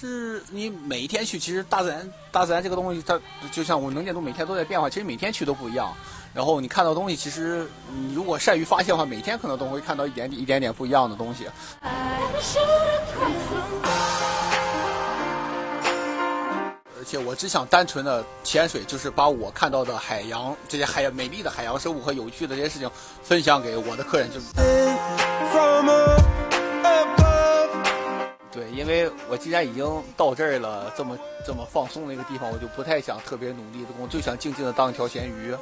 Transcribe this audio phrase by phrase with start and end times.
[0.00, 3.20] 是你每一天去，其实大自然大自然这个东西，它
[3.52, 5.92] 就像我们能见度每天都在变化，其实每天去都不一样。
[6.32, 11.44] 然后你看到东西，其实你如果善于发现的话，每天可能都会看到一点点一点点不一样的东西。
[16.98, 22.90] 而且我只想单纯的潜水，就是把我看到的海洋这些海美丽的海洋生物和有趣的这些事情
[23.22, 24.46] 分享给我的客人，就是。
[28.52, 29.86] 对，因为我既然已经
[30.16, 35.54] 到这儿了，这么这么放松的一个地方，我就不太想特别努力的工，就想静静的当一条咸鱼。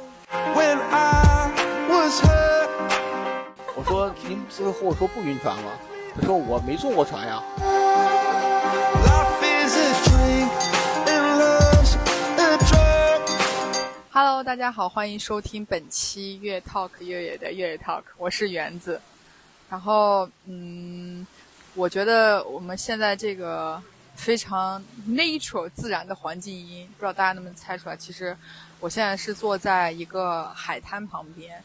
[3.75, 5.71] 我说您不是和我说不晕船吗？
[6.19, 7.43] 他说我没坐过船呀。
[14.11, 18.99] Hello，大家好，欢迎收听本期越 Talk 越野的越野 Talk，我是园子。
[19.69, 21.08] 然后，嗯。
[21.79, 23.81] 我觉得我们现在这个
[24.13, 27.95] 非常 natural 自然的环境音，不知道大家能不能猜出来？
[27.95, 28.35] 其实
[28.81, 31.63] 我现在是坐在一个海滩旁边，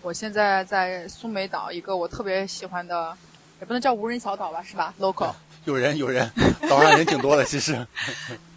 [0.00, 3.14] 我现在在苏梅岛，一个我特别喜欢的，
[3.60, 5.34] 也不能叫无人小岛吧，是吧？Local
[5.66, 6.30] 有人有人，
[6.66, 7.86] 岛上人挺多的，其实。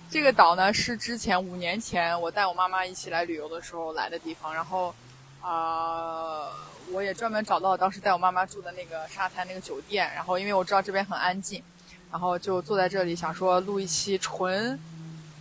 [0.09, 4.95] 这个岛呢是之前五年前我带我妈妈一起来旅游的时候来的地方，然后
[5.43, 6.49] 啊。
[6.91, 11.63] 我也专门找到当时带我妈妈住的那个沙滩那个酒店，然后因为我知道这边很安静，
[12.11, 14.77] 然后就坐在这里想说录一期纯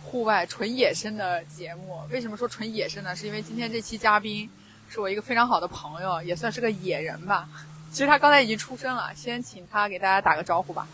[0.03, 1.99] 户外、纯野生的节目。
[2.09, 3.13] 为什么说纯野生呢？
[3.15, 4.49] 是因为今天这期嘉宾
[4.89, 7.47] 是我一个非常好的朋友，也算是个野人吧。
[7.91, 10.87] 其实他刚才已经出声了，先请他给大家打个招呼吧。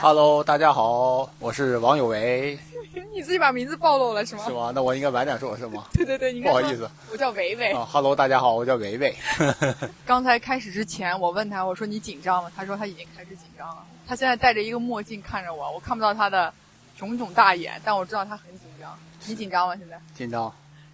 [0.00, 2.58] Hello，大家好，我是王有为。
[3.12, 4.44] 你自己把名字暴露了是吗？
[4.44, 4.72] 是吗？
[4.74, 5.84] 那我应该晚点说，是吗？
[5.94, 7.72] 对对对，不好意思，我叫维维。
[7.72, 9.14] 啊，Hello，大家好，我叫维维。
[10.04, 12.50] 刚才开始之前，我问他，我说你紧张吗？
[12.56, 13.84] 他说他已经开始紧张了。
[14.06, 16.52] 他现在戴着一个墨镜看着我，我看不到他的
[16.96, 18.98] 炯炯大眼，但我知道他很紧张。
[19.26, 19.76] 你紧张吗？
[19.76, 19.98] 现在？
[20.14, 20.52] 紧张。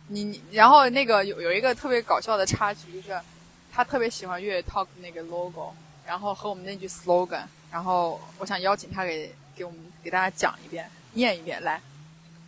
[0.09, 3.19] 你你，然后那个有有一个特别搞笑的插曲，就是
[3.73, 5.73] 他特别喜欢越野 Talk 那个 logo，
[6.07, 9.33] 然后和我们那句 slogan，然后我想邀请他给。
[9.57, 11.79] 给我们给大家讲一遍，念一遍，来。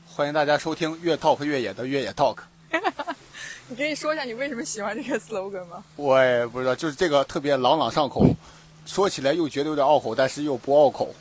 [0.06, 2.38] 欢迎大家收听越 talk 越野的越野 talk。
[3.68, 5.84] 你可以说一下你为什么喜欢这个 slogan 吗？
[5.96, 8.24] 我也不知道，就是这个特别朗朗上口，
[8.86, 11.14] 说起来又觉得有点拗口，但是又不拗口。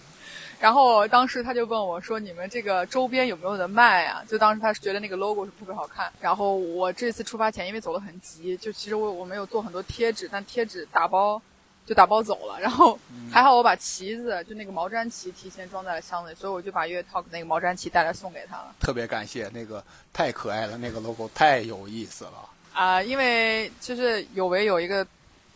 [0.61, 6.09] 然后当时他就问我说：“你们这个周边有没有的卖啊？”就当时他是觉得那个 logo 是特别好看。
[6.21, 11.41] 然后我这次出发前因为走得很急，就其实我我没有做很多贴纸，但贴纸打包。
[11.85, 12.97] 就打包走了，然后
[13.31, 18.73] 还好我把旗子，就那个毛毡旗提前装在了箱子里，所以我就把越 talk 那个毛毡旗带来送给他了。
[18.79, 19.83] 特别感谢，那个
[20.13, 22.49] 太可爱了，那个 logo 太有意思了。
[22.73, 25.05] 啊，因为就是有为有一个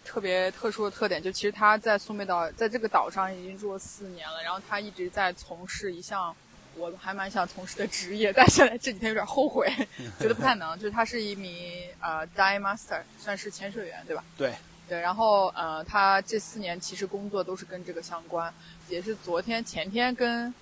[0.04, 6.36] 特别特殊的特点，就其实他在苏梅岛，在这个岛上已经住了四年了，然后他一直在从事一项
[6.76, 9.72] 我还蛮想从事的职业，但现在这几天有点后悔，
[10.20, 10.78] 觉得不太能。
[10.78, 14.24] 就是他是一名呃 dive master，算是潜水员，对吧？
[14.38, 14.54] 对。
[14.88, 18.54] 对，然后呃，他这四年其实工作都是跟这个相关，
[18.88, 20.54] 也是昨天前天跟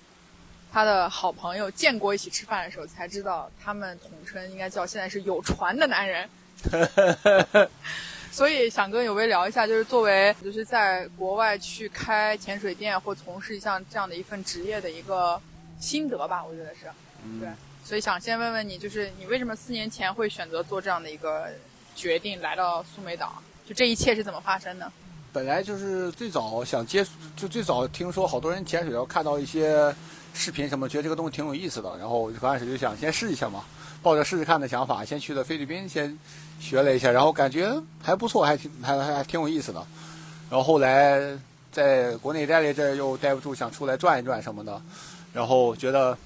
[0.72, 6.28] 他的好朋友建国一起吃饭的时候才知道，他们统称应该叫现在是有船的男人。
[8.32, 15.40] 所以想跟有为聊一下，就是作为就是在国外去开潜水店或从事一项这样的一份职业的一个
[15.78, 16.80] 心得吧，我觉得是。
[17.38, 17.48] 对，
[17.84, 21.48] 所以想先问问你，就是你为什么四年前会选择做这样的一个
[21.94, 23.40] 决定，来到苏梅岛？
[23.66, 24.90] 就这一切是怎么发生的？
[25.32, 29.92] 本来就是最早想接触，就最早听说好多人潜水，然后看到一些
[30.32, 33.64] 视频什么，觉得这个东西挺有意思的，然后刚开始就想先试一下嘛，
[34.02, 36.16] 抱着试试看的想法，先去了菲律宾，先
[36.60, 39.84] 学了一下，然后感觉还不错，还挺还还挺有意思的。
[40.50, 41.20] 然后后来
[41.72, 44.80] 在国内待了一阵，又待不住，想出来转一转什么的，
[45.32, 46.16] 然后觉得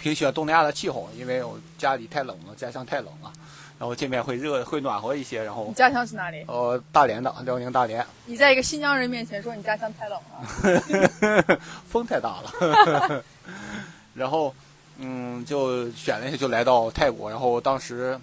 [0.00, 3.32] 挺喜欢东南亚的气候，因为我家里太冷了，家乡太冷了。
[3.78, 5.40] 然后这边会热，会暖和一些。
[5.40, 6.44] 然后你家乡是哪里？
[6.48, 8.04] 呃，大连的，辽宁大连。
[8.26, 11.58] 你在一个新疆人面前说你家乡太冷了，
[11.88, 13.24] 风太大了。
[14.14, 14.52] 然后，
[14.96, 17.30] 嗯，就选了一下，就来到泰国。
[17.30, 18.18] 然后当时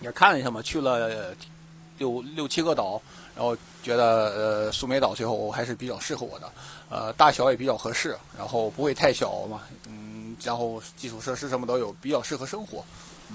[0.00, 1.36] 也看了一下嘛，去了
[1.98, 2.98] 六六七个岛，
[3.36, 6.50] 然后觉得呃苏梅岛最后还是比较适合我的，
[6.88, 10.07] 呃大小也比较合适，然后不会太小嘛，嗯，
[10.42, 12.84] 然后基础设施什么都有，比较适合生活。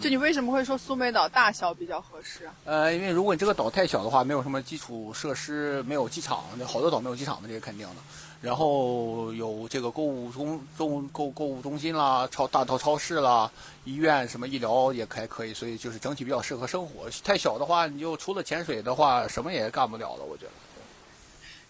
[0.02, 2.56] 就你为什么会说苏梅岛大小比较合适啊？
[2.66, 7.96] 呃，因为如果你这个岛太小的话，没有什么基础设施，没有机场，那好多岛没有机场的，这是肯定的。
[8.42, 13.50] 然后有这个购物中中购购物中心啦，超大到超市啦，
[13.86, 17.08] 医院什么医疗也还可以，所以就是整体比较适合生活。
[17.24, 20.24] 太小的话，你就除了潜水的话，什么也干不了了。
[20.24, 20.52] 我觉得。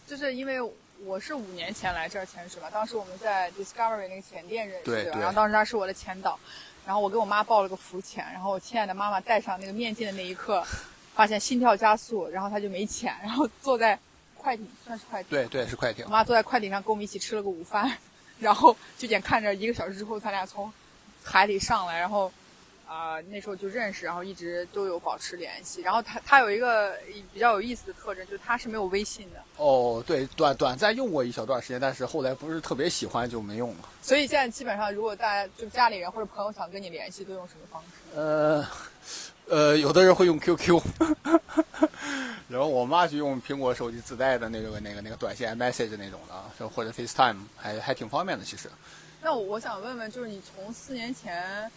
[0.07, 0.59] 就是因为
[1.05, 6.39] 我是五年前来这儿潜水嘛，当时我们在 Discovery 那个潜店认识的，然后当时他是我的前导，
[6.85, 10.63] 然后我给我妈报了个浮潜，然后我亲爱的妈妈戴上那个面镜的那一刻，
[11.13, 13.99] 发现心跳加速，然后她就没潜，然后坐在
[14.37, 16.09] 快艇，算是快艇，对对是快艇我。
[16.09, 17.97] 妈坐在快艇上跟我们一起吃了个午饭，
[18.39, 20.71] 然后就眼看着一个小时之后，咱俩从
[21.21, 22.31] 海里上来，然后
[22.93, 25.81] 啊、呃那时候就认识，然后一直都有保持联系。
[25.81, 26.95] 然后他他有一个
[27.33, 33.89] 比较有意思的特征，就是他是没有微信的，哦，对，短短暂用过一小段时间，但是后来不是特别喜欢就没用了。
[34.03, 38.15] 所以现在基本上如果大家就家里人或者朋友想跟你联系，都用什么方式？
[38.15, 38.67] 呃，
[39.47, 40.79] 呃，有的人会用 QQ，
[42.47, 48.45] 然后我妈就用苹果手机自带的那个那个那个短信 message 那种的，或者 FaceTime，还还挺方便的。
[48.45, 48.69] 其实，
[49.21, 51.71] 那我我想问问，就是你从四年前，呃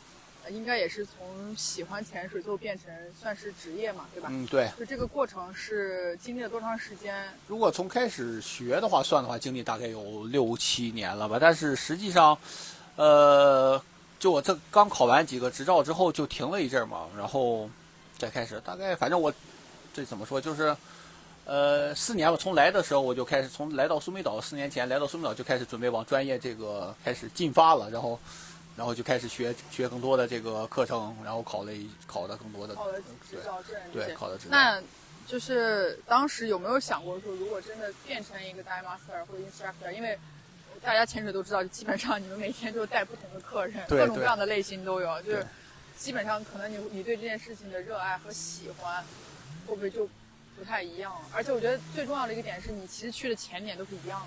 [0.50, 2.86] 应该也是从喜欢潜水，最后变成
[3.20, 4.28] 算是职业嘛，对吧？
[4.30, 4.70] 嗯，对。
[4.78, 7.26] 就这个过程是经历了多长时间？
[7.46, 11.38] 如果从开始学的话算的话，经历大概有六七年了吧。
[11.40, 12.38] 但是实际上，
[12.96, 13.80] 呃，
[14.18, 17.68] 就我这刚考完几个执照之后就停了一阵儿嘛，然后
[18.16, 18.60] 再开始。
[18.60, 19.32] 大概反正我
[19.92, 20.76] 这怎么说，就是
[21.44, 22.36] 呃四年吧。
[22.40, 28.18] 从来的时候我就开始，从来到苏梅岛四年前来到苏梅岛就开始准备往专业这个开始进发了，然后
[28.76, 33.62] 然后就开始学学更多的这个课程，然后考了一考的更多的考了执照
[33.92, 34.50] 对考的执照。
[34.50, 34.82] 那
[35.26, 40.18] 就是当时有没有想过说，如果真的变成一个 dive master 或者 instructor，因为
[40.82, 45.46] 大家潜水都知道，基本上你们每天就带不同的客人，对各种各样的类型都有，就是
[45.96, 49.02] 基本上可能你你对这件事情的热爱和喜欢，
[49.66, 50.06] 会不会就
[50.56, 51.20] 不太一样了？
[51.32, 54.26] 而且我觉得最重要的一个点是你其实去的潜点都是一样的。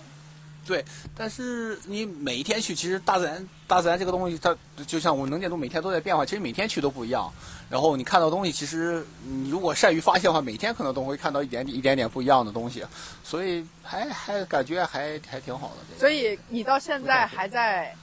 [0.65, 0.85] 对，
[1.15, 7.31] 但是你每一天去，其实大自然，大自然这个东西，它就像我们能见度每天都在变化，其实每天去都不一样。
[7.69, 12.85] 然后你看到东西，其实你如果善于发现的话，每天可能都会看到一点点、一点点不一样的东西，
[13.23, 15.75] 所以还还感觉还还挺好的。
[15.89, 17.95] 这个、所以你到现在还在，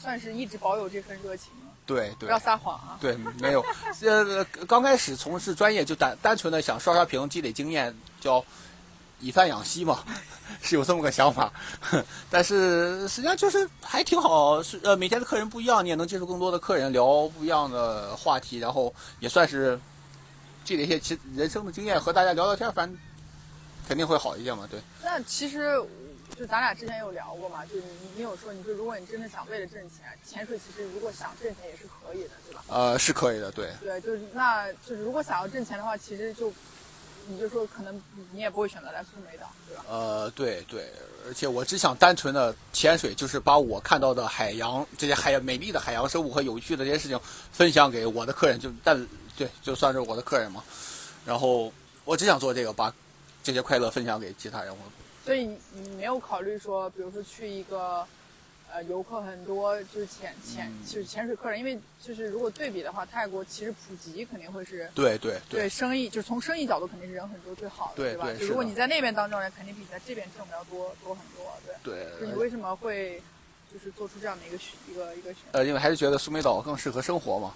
[0.00, 1.72] 算是一直保有这份热情吗？
[1.86, 2.96] 对对不要撒谎啊！
[2.98, 3.62] 对，没有，
[4.00, 8.42] 呃，刚开始从事专业就单单纯的想刷刷屏、积累经验，叫
[9.20, 10.04] 以贩养息嘛，
[10.60, 11.52] 是有这么个想法。
[12.30, 19.78] 但是实际上就是还挺好，是呃每天的客人不一样，你也能接触更多的客人，聊不一样的话题，然后也算是
[20.64, 22.98] 积累一些其人生的经验，和大家聊聊天，反正
[23.86, 24.66] 肯定会好一些嘛。
[24.70, 25.80] 对，那其实
[26.36, 27.84] 就咱俩之前有聊过嘛，就你
[28.16, 32.64] 你有说，你说如果你真的想为了挣钱，潜水其实如果想挣钱也是可以的，对吧？
[32.68, 33.70] 呃，是可以的，对。
[33.80, 36.52] 对，就是那就是如果想要挣钱的话，其实就
[37.26, 39.84] 你就说可能你也不会选择来苏梅岛，对吧？
[39.88, 40.90] 呃，对对，
[41.26, 47.18] 而且我只想单纯的潜水，就是把我看到的海洋这些海洋美丽的海洋生物和有趣的这些事情
[47.50, 49.06] 分享给我的客人，就但
[49.36, 50.62] 对，就算是我的客人嘛。
[51.24, 51.72] 然后
[52.04, 52.92] 我只想做这个，把
[53.42, 54.70] 这些快乐分享给其他人。
[54.72, 54.78] 我
[55.24, 58.06] 所以你你没有考虑说，比如说去一个
[58.74, 64.90] 呃游客很多，就是潜潜嗯就是潜水客人，因为就是如果对比的话，泰国其实普及肯定会是。
[64.96, 71.46] 对对对生意，就是从生意角度肯定是人很多最好的，对对的就是如果你在那边当证人，肯定比在这边挣的要多多很多，
[71.84, 71.94] 对。
[71.94, 73.22] 对就你为什么会
[73.72, 75.58] 就是做出这样的一个选一个一个选择？
[75.58, 77.54] 呃，因为还是觉得苏梅岛更适合生活嘛。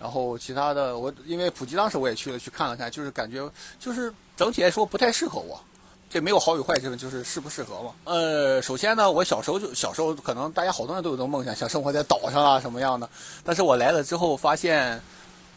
[0.00, 5.62] 然后其他的，我因为普吉当时我也去了，去看了看，就是感觉就是整体来说不太适合我。
[6.08, 7.90] 这没有好与坏之分，就是适不适合嘛。
[8.04, 13.08] 呃，首先呢，我小时候就小时候可能大家好多人都有这种梦想，想生活在岛上啊什么样的。
[13.44, 15.00] 但是我来了之后发现，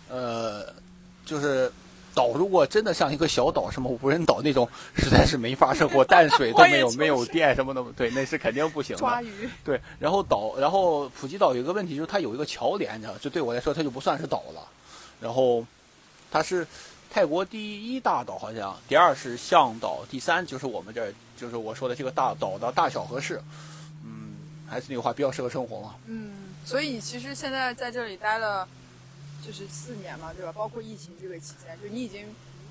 [0.10, 0.66] 呃，
[1.26, 1.72] 就是
[2.16, 9.00] 岛如果真的像一个小岛，什么无人岛那种，实在是没法生活，淡水都没有，就 是没有电什么的，对，那是肯定不行的。
[9.00, 14.68] 抓鱼，对，然后岛，然后普吉岛有一个问题，就是它有一个桥连着，就对我来说，它就不算是岛了。
[15.22, 15.64] 然后，
[16.32, 16.66] 它是
[17.12, 23.42] 泰国第一大岛，好像第二是象岛，第三就是我们这儿，就是我说的这个大岛的大小合适。
[24.06, 24.36] 嗯，
[24.68, 25.96] 还是那句话，比较适合生活嘛。
[26.06, 26.32] 嗯，
[26.66, 28.68] 所以其实现在在这里待了
[29.46, 30.52] 就是四年嘛，对吧？
[30.52, 32.26] 包括疫情这个期间，就你已经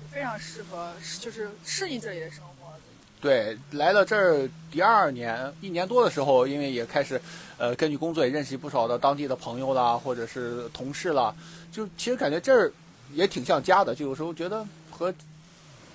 [0.09, 2.49] 非常适合，就是适应这里的生活。
[3.21, 7.21] 对，来了这儿第二年，一年多的时候，因为也开始，
[7.57, 11.35] 呃，根据工作也认识不少的当地的朋友啦，或者是同事啦，
[11.69, 12.71] 就其实感觉这儿
[13.13, 15.13] 也挺像家的，就有时候觉得和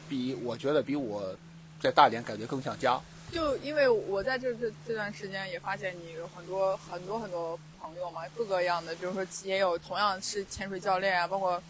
[0.09, 1.35] 比我觉得比我
[1.81, 3.01] 在大连感觉更像家。
[3.33, 11.61] 就因为我在这这这段时间也发现你有很多很多很多朋友嘛，各个样的，比如说也有同样是潜水教练啊，包括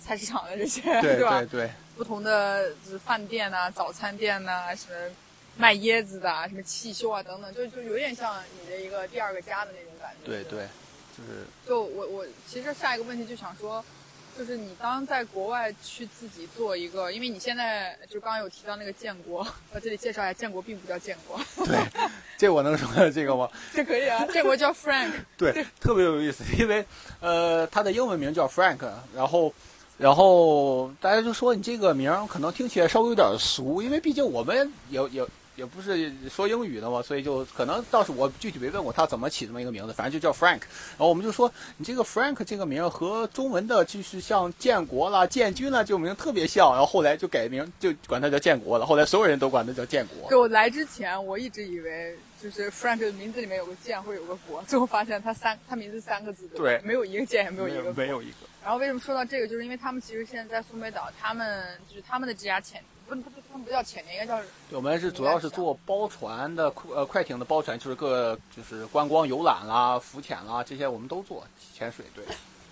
[0.00, 1.66] 菜市场的这些， 对吧对？
[1.66, 4.94] 对不同的就是饭店呐、早餐店呐、什么
[5.58, 10.26] 卖椰子的啊、什么汽修啊等等，就就有点像你的一个第二个家的那种感觉。
[10.26, 10.66] 对对，
[11.14, 13.84] 就是就我我其实下一个问题就想说，
[14.40, 21.78] 就是你当在国外去自己做一个，因为你现在就刚刚有提到那个建国，我这里介绍一下，建国并不叫建国，对，
[22.38, 23.46] 这我能说这个吗？
[23.74, 26.82] 这可以啊，建国叫 Frank， 对，特别有意思，因为
[27.20, 28.78] 呃，他的英文名叫 Frank，
[29.14, 29.52] 然后
[29.98, 35.28] 然后大家就说你这个名儿可能听起来稍微有点俗，因为毕竟我们有有。
[35.60, 40.60] 也不是说英语的嘛，所以就可能倒是我具体没问过他怎么起这么一个名字，反正就叫 Frank。
[40.60, 48.86] 然后我们就说你这个 Frank 这个名和中文的就是像建国啦、建军啦这种名特别像，然后后来就改名就管他叫建国了。
[48.86, 50.30] 后来所有人都管他叫建国。
[50.30, 58.36] 对我来之前，我一直以为就是 Frank 的名字里面有个建或者有个国，最后发现他三他名字三个字对，没有一个建也没有一个没有一个。
[58.62, 62.82] 然后为什么说到这个，就是因为他们其实现在在苏梅岛，他们就是他们的这家潜。
[63.16, 64.40] 不不不，他们不叫潜艇，应该叫。
[64.70, 72.04] 我们是主要是做包船的，呃，快艇的包船，就是各就是观光游览啦、浮潜啦这些，我们都做潜水。
[72.14, 72.24] 对，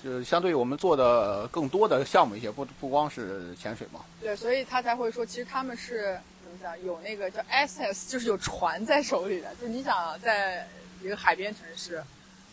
[0.03, 4.01] 就是相对于我们做的更多的项目一些，不不光是潜水嘛。
[4.21, 6.81] 对，所以他才会说，其实他们是怎么讲？
[6.85, 9.53] 有那个叫 SS，就是有船在手里的。
[9.57, 10.67] 就是你想在
[11.03, 12.03] 一个海边城市，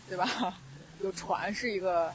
[0.09, 0.53] 对吧？
[1.01, 2.11] 有船是一个。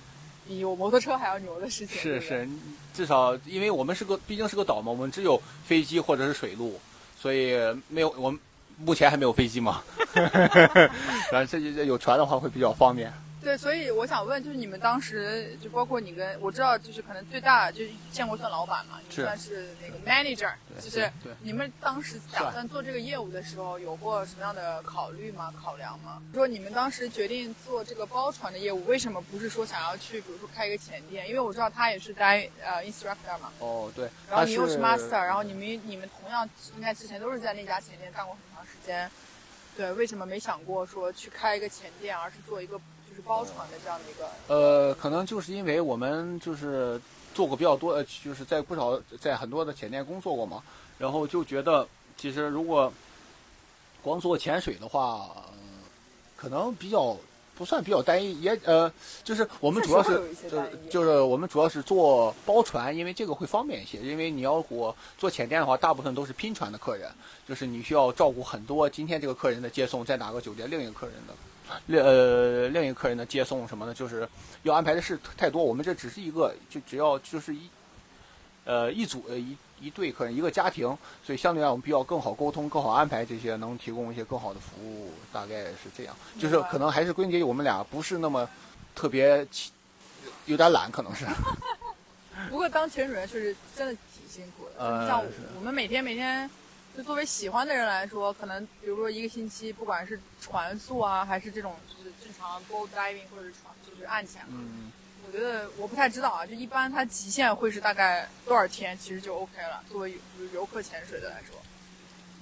[0.51, 2.49] 比有摩托车还要牛的事情是是，
[2.93, 6.81] 至少因为我们是个毕竟是个岛嘛，我们只有飞机或者是水路，
[7.17, 8.41] 所以没有我们
[8.77, 9.81] 目前还没有飞机嘛，
[11.31, 13.13] 然后这有船的话会比较方便。
[13.43, 25.53] 对，所以我想问，就是你们当时就包括你跟我知道，就是可能最大就是建国算老板嘛，你算是那个 manager，就是你们当时打算做这个业务的时候，有过什么样的考虑吗？
[25.59, 26.21] 考量吗？
[26.35, 31.27] 说你们当时决定做这个包船的业务，为什么不是说想要去，比如说开一个前店？
[31.27, 33.51] 因为我知道他也是待呃 instructor 嘛。
[33.61, 34.11] 哦，对。
[34.29, 39.11] 然后你又是 master，然后你们你们同样应该之前都是在那家前店干过很长时间。
[39.77, 42.79] 对，为什么没想过说去开一个前店，而是做一个？
[43.21, 47.01] 包船的这样的一个，呃，可能就是因为我们就是
[47.35, 50.63] 做过比较多，呃，就是在不少在很多的潜店工作过嘛，
[50.99, 51.87] 然后就觉得
[52.17, 52.93] 其实如果
[54.03, 55.31] 光做潜水的话，
[56.37, 57.17] 可能比较
[57.57, 58.91] 不算比较单一，也呃，
[59.23, 67.11] 就是我们主要是就是就是我们主要是做包船，因为这个会方便一些，因为你要我做潜店的话，大部分都是拼船的客人，
[67.47, 71.35] 就是你需要照顾很多，今天这个客人的接送在哪个酒店，另一个客人的。
[71.87, 74.29] 另呃，另一个客人的接送什么的，就是
[74.63, 75.63] 要安排的事太多。
[75.63, 77.69] 我们这只是一个，就只要就是一，
[78.65, 80.87] 呃，一组一一对客人，一个家庭，
[81.25, 85.13] 所以相对来我们比较更好沟通，更好安排这些，能提供一些更好的服务。
[85.33, 88.49] 大概是这样，就是可能还是归结于我们俩不是那么
[88.95, 89.47] 特别，
[90.47, 91.25] 有点懒，可能是。
[92.49, 95.23] 不过当前主任确实真的挺辛苦的，像
[95.59, 96.51] 我们每天每天。
[96.97, 104.91] 就作为喜欢的人来说，可能比如说一个星期，不管是船速啊，还是这种就是正常 boat diving 或者是船就是岸潜，嗯，
[105.27, 106.45] 我觉得我不太知道啊。
[106.45, 109.83] 就一般它极限会是大概多少天，其实就 OK 了。
[109.89, 110.19] 作为
[110.53, 111.57] 游客潜水的来说，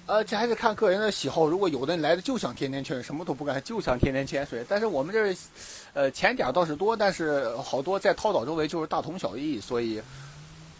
[0.07, 1.47] 呃，这还得看个人的喜好。
[1.47, 4.65] 如果有的人来的就想天天潜水，什么都不干，就想天天潜水。
[4.67, 5.35] 但是我们这儿，
[5.93, 10.01] 呃，潜点倒是多，但是好多在涛岛周围就是大同小异，所以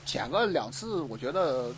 [0.05, 1.71] 潜个两次，我觉得。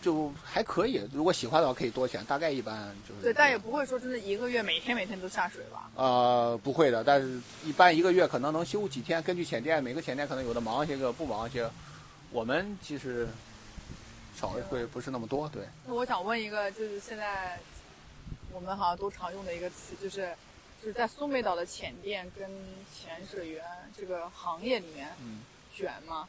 [0.00, 3.20] 就还可以，如果喜欢的话可以多选，大概一般就是。
[3.20, 5.90] 对，但也不会说真的一个月每天每天都下水吧？
[5.96, 11.68] 呃，不会的，但是一般一个月可能能休几天，根据浅店，每个浅店可能有的忙些个，不忙些。
[12.30, 13.26] 我们其实
[14.36, 15.64] 少会不是那么多，对。
[15.84, 17.58] 那我想问一个，就是现在
[18.52, 20.32] 我们好像都常用的一个词，就是
[20.80, 22.48] 就是在苏梅岛的浅店跟
[22.94, 23.64] 潜水员
[23.98, 25.40] 这个行业里面，嗯，
[25.74, 26.28] 卷吗？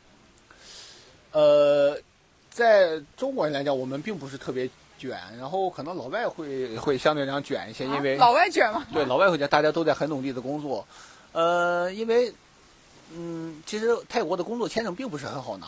[1.33, 2.01] 呃。
[2.49, 8.85] 在中国人来讲，我们并不是特别卷，然后可能老外会 会相对来讲卷一些，因为老外卷嘛？
[8.93, 10.85] 对，老外会卷，大家都在很努力的工作，
[11.31, 12.33] 呃，因为，
[13.15, 15.67] 嗯，其实泰国的工作签证并不是很好拿。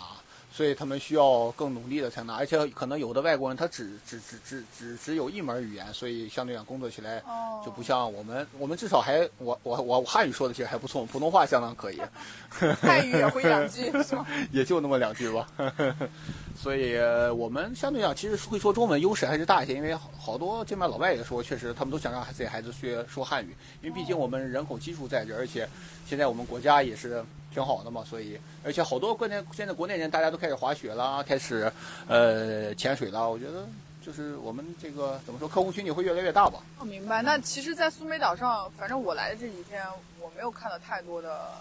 [0.54, 7.24] 所以他们需要更努力的才能，而且可能有的外国人他只只只只只只有一门语言，所以相对讲工作起来
[7.66, 12.02] 就不像我们，我们至少还我我我汉语说的其实还不错，普通话相当可以，
[12.82, 14.28] 汉语也会两句 是吗？
[14.52, 15.48] 也就那么两句吧，
[16.54, 16.98] 所以
[17.34, 25.66] 我们相对讲其实会说中文优势还是大一些，因为好多这边老外也说，确实他们都想让自己孩子学说汉语，因为毕竟我们人口基数在这，而且
[26.06, 27.24] 现在我们国家也是。
[27.54, 31.72] 挺好的嘛，所以而且好多国内现在国内人大家都开始滑雪啦，开始
[32.08, 33.28] 呃潜水啦。
[33.28, 33.68] 我觉得
[34.04, 36.60] 就是我们这个怎么说，客户群体会越来越大吧。
[36.80, 37.22] 我明白。
[37.22, 39.86] 那其实，在苏梅岛上，反正我来的这几天，
[40.20, 41.52] 我没有看到太多的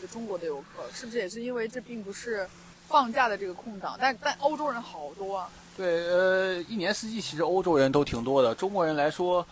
[0.00, 2.46] 就中国的游客，是不是也是因为这并不是
[2.86, 3.96] 放假的这个空档？
[3.98, 5.48] 但但欧洲人好多啊。
[5.76, 8.54] 对，呃，一年四季其实欧洲人都挺多的。
[8.54, 9.44] 中国人来说，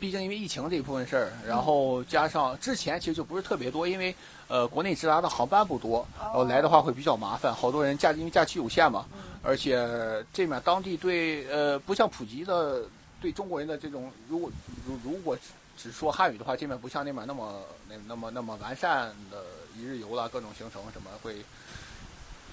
[0.00, 4.14] 毕竟因为疫情这一部分事儿，然后加上之前其实就不是特别多，因为。
[4.48, 9.04] 呃，国内直达的航班不多，然后来的话会比较麻烦，好多人假因为假期有限嘛，
[9.42, 9.86] 而且
[10.32, 12.82] 这面当地对呃不像普及的
[13.20, 14.50] 对中国人的这种，如果
[14.86, 15.36] 如如果
[15.76, 19.44] 只说汉语的话，这面不像那边那么那那么那么完善的
[19.76, 21.36] 一日游啦，各种行程什么会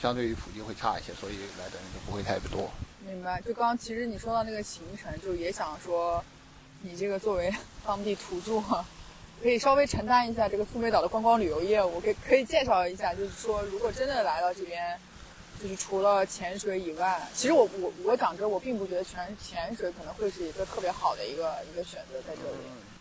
[0.01, 2.69] 相对于普及会差一些，所以来的人就不会太多。
[3.07, 3.41] 明白。
[3.41, 6.21] 就刚其实你说到那个行程，就也想说，
[6.81, 7.49] 你这个作为
[7.87, 8.61] 当地土著。
[9.41, 14.97] 可以稍微承担一下这个苏梅岛的观光旅游业务，可可以介绍一下，就是说，如果真的来到这边，
[15.61, 22.57] 就是除了潜水以外，其实我我我讲真，我并不觉得全潜水可能会是一个特别好的一个一个选择在这里。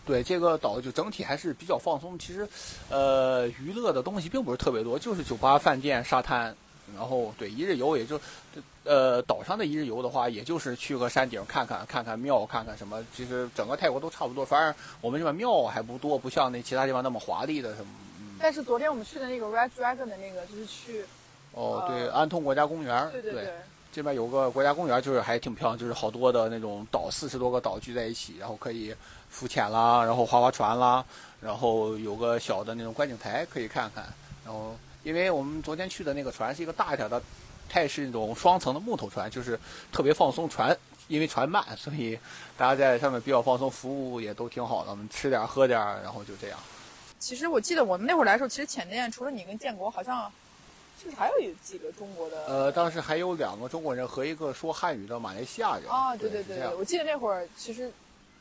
[0.06, 2.46] 对这个岛就整体还是比较放松，其实，
[2.90, 6.54] 呃，娱乐的东西并不是特别多，就是酒吧、饭店、沙滩。
[6.94, 8.20] 然后对一日游也就，
[8.84, 13.02] 呃，岛上的一日游的话，也就是去个山顶看看看看庙，看看什么。
[13.16, 17.92] 其实整个泰国都差不多，反正我们这边庙还不多，不像那其他地方那么华丽的什么。
[18.38, 21.04] 但是昨天我们去的那个 Red Dragon 的那个，就是去。
[21.52, 23.10] 哦，对，安通国家公园。
[23.10, 23.48] 对对对。
[23.90, 28.94] 这边有个国家公园，就是还挺漂亮，就是好多的那种岛，四十多个岛聚在一起，然后可以
[29.30, 31.04] 浮潜啦，然后划划船啦，
[31.40, 34.04] 然后有个小的那种观景台可以看看，
[34.44, 34.76] 然后。
[35.04, 37.22] 因为我们昨天去的那个船是一个大一点的，
[37.68, 39.58] 它也是那种双层的木头船，就是
[39.92, 40.48] 特别放松。
[40.48, 40.76] 船
[41.08, 42.18] 因为船慢，所以
[42.56, 44.90] 大家在上面比较放松，服务也都挺好的。
[44.90, 46.58] 我们吃点喝点，然后就这样。
[47.18, 50.32] 其实我记得我们那会儿来的时候，其实浅店除了你跟建国，好像
[50.98, 52.46] 是不是还有几个中国的？
[52.46, 55.90] 呃，当时还有两个中国人和一个说汉语的马来西亚人。
[55.90, 57.92] 啊，对对对，我记得那会儿其实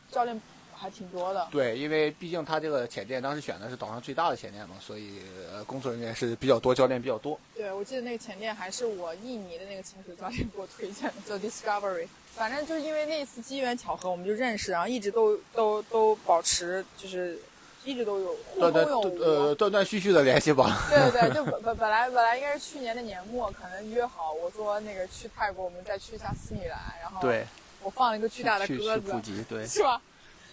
[0.10, 0.42] 教练。
[0.84, 5.22] 还挺多的，对，因为毕竟他这个潜店当时选的是岛上最大的潜店嘛，所以
[5.66, 7.40] 工作人员是比较多，教练比较多。
[7.56, 12.06] 对，我记得那个潜店还是我印尼的那个潜水教练给我推荐的，叫 Discovery。
[12.36, 17.40] 反正就是因为那次机缘巧合，我们就认识，然后一直都都都保持，就是
[17.86, 20.86] 一直都有互通有无，呃，断断续续的联系吧。
[20.90, 27.46] 对对对，就本本本来本来应该是去年的年末，可能约好，我说那个去泰国，我们再去一下斯米兰，然后对，
[27.82, 29.14] 我放了一个巨大的鸽子，
[29.48, 30.02] 对，是吧？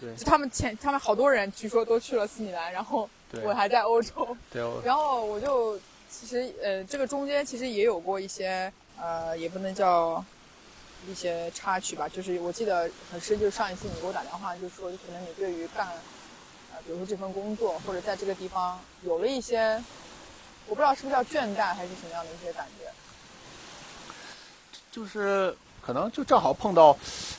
[0.00, 3.06] 对，他们前他们好多人据说都去了斯米兰，然后
[3.44, 4.34] 我还在欧洲。
[4.50, 4.62] 对。
[4.82, 5.78] 然后我就
[6.10, 10.24] 其实呃，这个中间其实也有过一些呃，也不能叫
[11.06, 12.08] 一些插曲吧。
[12.08, 15.86] 就是我记得很深，就是上一次你给我打电话，就说可能你对于干
[16.72, 19.74] 呃，比如说这份工作或者在这个地方有了一些，
[20.66, 22.90] 我不知道是不是叫倦怠还是什么样的一些感觉。
[24.90, 25.54] 就是。
[25.80, 26.96] 可能就正好碰到，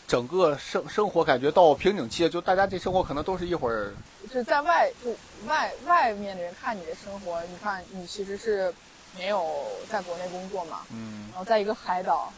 [0.08, 3.94] 整个生生活感觉到瓶颈期，就大家这生活可能都是一会儿。
[4.32, 5.16] 就在外就
[5.48, 8.74] 外外面的人看你的生活，你看你其实是
[9.18, 12.32] 没有在国内工作嘛，嗯，然后在一个海岛，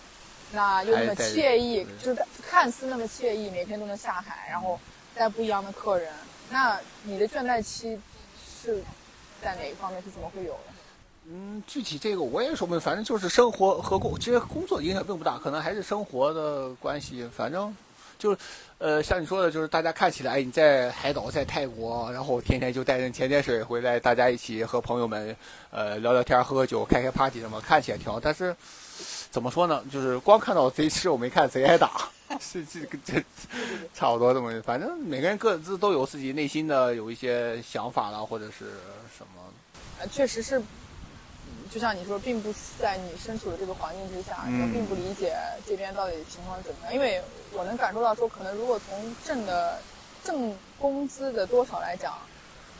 [0.52, 4.80] 那又那么惬意，就是看似那么惬意，每天都能下海，然后
[5.13, 6.12] 带不一样的客人，
[6.50, 8.00] 那你的倦怠期
[8.63, 8.82] 是
[9.42, 10.73] 在哪一方面是怎么会有的？
[11.26, 17.28] 嗯，具体这个我也说不，反正就是生活和工，其实工作影响并不大，可能还是生活的关系。
[17.34, 17.74] 反正
[18.20, 18.36] 就，
[18.78, 25.36] 呃，像你说的，就是大家看起来你在海岛，在泰国，然后天天就带人潜潜水回来，大家一起和朋友们，
[25.72, 28.20] 呃，聊聊天、喝喝酒、开开 party 什么，看起来挺好。
[28.20, 28.54] 但是
[29.32, 29.82] 怎么说呢？
[29.90, 32.10] 就是光看到贼吃，我没看贼挨打，
[32.42, 33.24] 是这个这
[33.94, 34.62] 差不多这么。
[34.62, 38.66] 反正每个人各自都有自己内心的有一些想法了，或者是
[39.18, 39.42] 什么。
[40.00, 40.62] 呃，确实是。
[41.74, 46.94] 就像你说，并不在你身处的这个环境之下，你并不理解这边到底情况怎么样。
[46.94, 47.20] 因为
[47.52, 49.80] 我能感受到，说可能如果从挣的
[50.24, 52.14] 挣工资的多少来讲，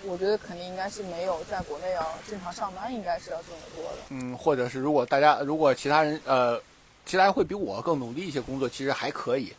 [0.04, 3.98] 我觉得肯定应该是没有在国内要正常上班，应该是要挣得多的。
[4.10, 6.62] 嗯，或者是如果大家如果其他人呃，
[7.04, 9.52] 其他人会比我更努力一些工作，其实还可以。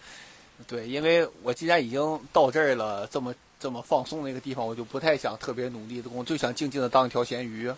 [0.69, 7.69] 对，因为我既然已经到这儿了，这么这么放松的一个地方，我就不太想特别努力的工作，就想静静的当一条咸鱼。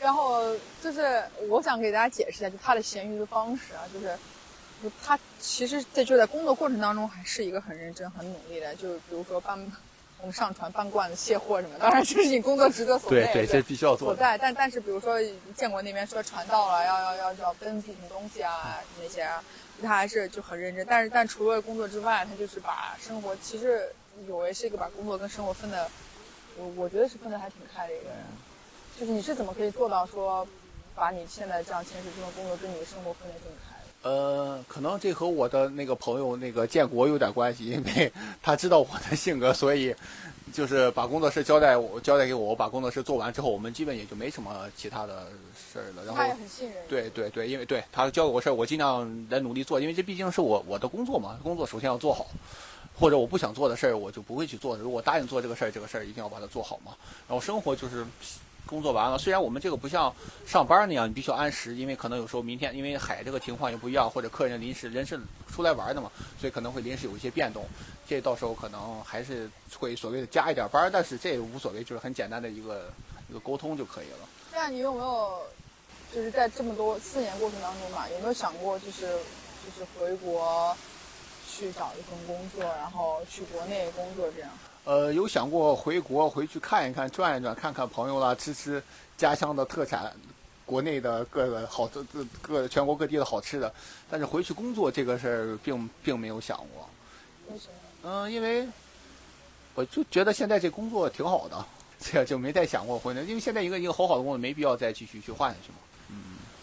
[0.00, 0.42] 然后
[0.82, 4.16] 就是我想给大家解释一下，就他的咸鱼的方式啊，就是，
[5.04, 8.74] 他其实在就在工作过程当中还是一个很认真、很努力的。
[8.76, 9.58] 就比如说搬
[10.22, 13.32] 我们上船、搬罐子、卸货什么，当然这是你工作职责所在。
[13.32, 14.08] 对对，这必须要做。
[14.08, 15.18] 所在，但但是比如说
[15.54, 19.28] 建国那边说船到了，要要要要登记什么东西啊那些，
[19.82, 20.86] 他还是就很认真。
[20.88, 23.86] 但是但除了工作之外，他就是把生活其实
[24.26, 25.90] 有为是一个把工作跟生活分的，
[26.56, 28.16] 我我觉得是分的还挺开的一个人。
[28.98, 30.46] 就是你是怎么可以做到说，
[30.94, 33.76] 把你现在这样潜水这份工作跟你的生活分得这么开？
[34.02, 39.94] 呃，可能这和我的那个朋友那个建国有点关系，因为他知道我的性格，所以
[40.54, 46.04] 就是把工作室交代我交代给我，我把工作室做完之后，我们基本也就没什么其他的事儿了。
[46.06, 46.76] 然后他也很信任。
[46.88, 52.26] 对对对，因为对他交给我事儿，我尽量来努力做，因为这毕竟是我我的工作嘛，工作首先要做好。
[52.98, 54.76] 或者我不想做的事儿，我就不会去做。
[54.76, 56.92] 如果答应做这个事儿，这个事儿一定要把它做好嘛。
[57.28, 58.06] 然后生活就是。
[58.66, 60.14] 工作完了，虽然我们这个不像
[60.46, 65.18] 上班那样，你必须要按时，因为可能有时候明天因为海这个情况也不一样，或者客人临时人是
[65.52, 67.64] 出来玩的嘛，所以可能会临时有一些变动。
[68.06, 72.92] 这到时候可能还是会所谓的加一点班，但是这也无所谓，就是很简单的一个
[73.28, 74.28] 一个沟通就可以了。
[74.52, 75.42] 那你有没有
[76.12, 80.76] 就是在这么多四年过程当中嘛，有没有想过就是就是回国
[81.48, 84.50] 去找一份工作，然后去国内工作这样？
[84.90, 88.82] 呃，有想过回国回去看一看、转一转，看看朋友啦，吃吃
[89.16, 90.12] 家乡的特产，
[90.66, 93.72] 国内的各个好各各全国各地的好吃的。
[94.10, 96.90] 但是回去工作这个事儿，并并没有想过。
[97.52, 98.10] 为什么？
[98.10, 98.66] 嗯，因为
[99.76, 101.64] 我就觉得现在这工作挺好的，
[102.00, 103.22] 这就没再想过回来。
[103.22, 105.78] 因为现在一个一个好好的工作，没必要再继续去换下去嘛。
[106.08, 106.16] 嗯，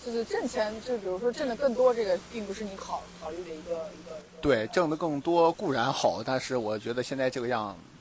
[0.05, 4.19] 就是挣钱，就比如说挣的更多，这个并不是你考考虑的一个一个。
[4.41, 7.96] 对，挣的更多固然好，但是我觉得现在这个样，嗯，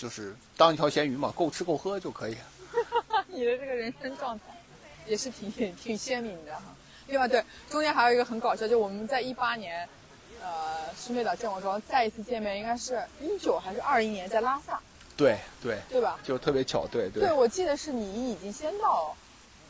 [0.00, 2.36] 就是当一条咸鱼嘛，够吃够喝就可以。
[3.28, 4.44] 你的这个人生状态
[5.06, 6.62] 也是挺挺鲜明的哈。
[7.08, 9.86] 另外，对，中间还有一个很搞笑，就我们在一八年。
[10.42, 14.80] 呃，苏梅岛见过之后，再一次见面应该是一九还是二一年，在拉萨。
[15.14, 16.18] 对对对吧？
[16.24, 17.24] 就特别巧，对对。
[17.24, 19.14] 对，我记得是你已经先到，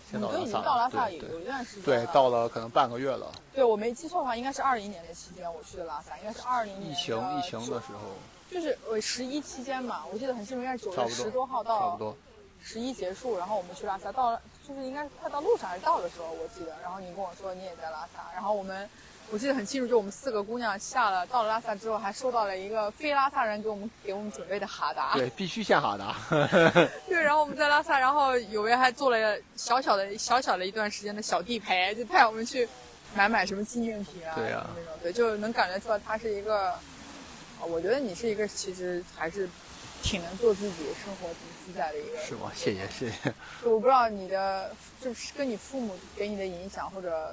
[0.08, 1.84] 先到拉萨，已经到拉萨有有一段时间。
[1.84, 3.32] 对，到了可能半个月了。
[3.52, 6.92] 对，我没记错的话，应该是二一年的期间我去的拉萨，应该是二零年。
[6.92, 8.14] 疫情疫情的时候。
[8.50, 12.14] 就是呃十一期间嘛，我记得很清楚，应该是九月十多号到
[12.62, 18.88] 十一结束，然后我们去拉萨，到了就是应该是快到路上还是到的时候，我记得，然后你跟我说你也在拉萨，然后我们。
[19.32, 25.14] 我记得很清楚，就我们四个姑娘下了到了拉萨之后，还收到了一个非拉萨人给我们给我们准备的哈达。
[25.14, 26.16] 对， 必须下哈达。
[27.06, 32.68] 对，然后我们在拉萨，然后有人还做了小小的小小的一段时间的小地陪，就带我们去
[33.14, 36.74] 买买什么纪念品啊，对啊，那种，对，就能感觉出来他是一个，
[37.66, 39.48] 我觉得你是一个其实还是
[40.02, 42.18] 挺能做自己、生活挺自在的一个。
[42.18, 42.50] 是吗？
[42.54, 43.34] 谢谢谢谢。
[43.64, 44.70] 我不知道你的
[45.00, 47.30] 就是跟你父母给你的影响或者。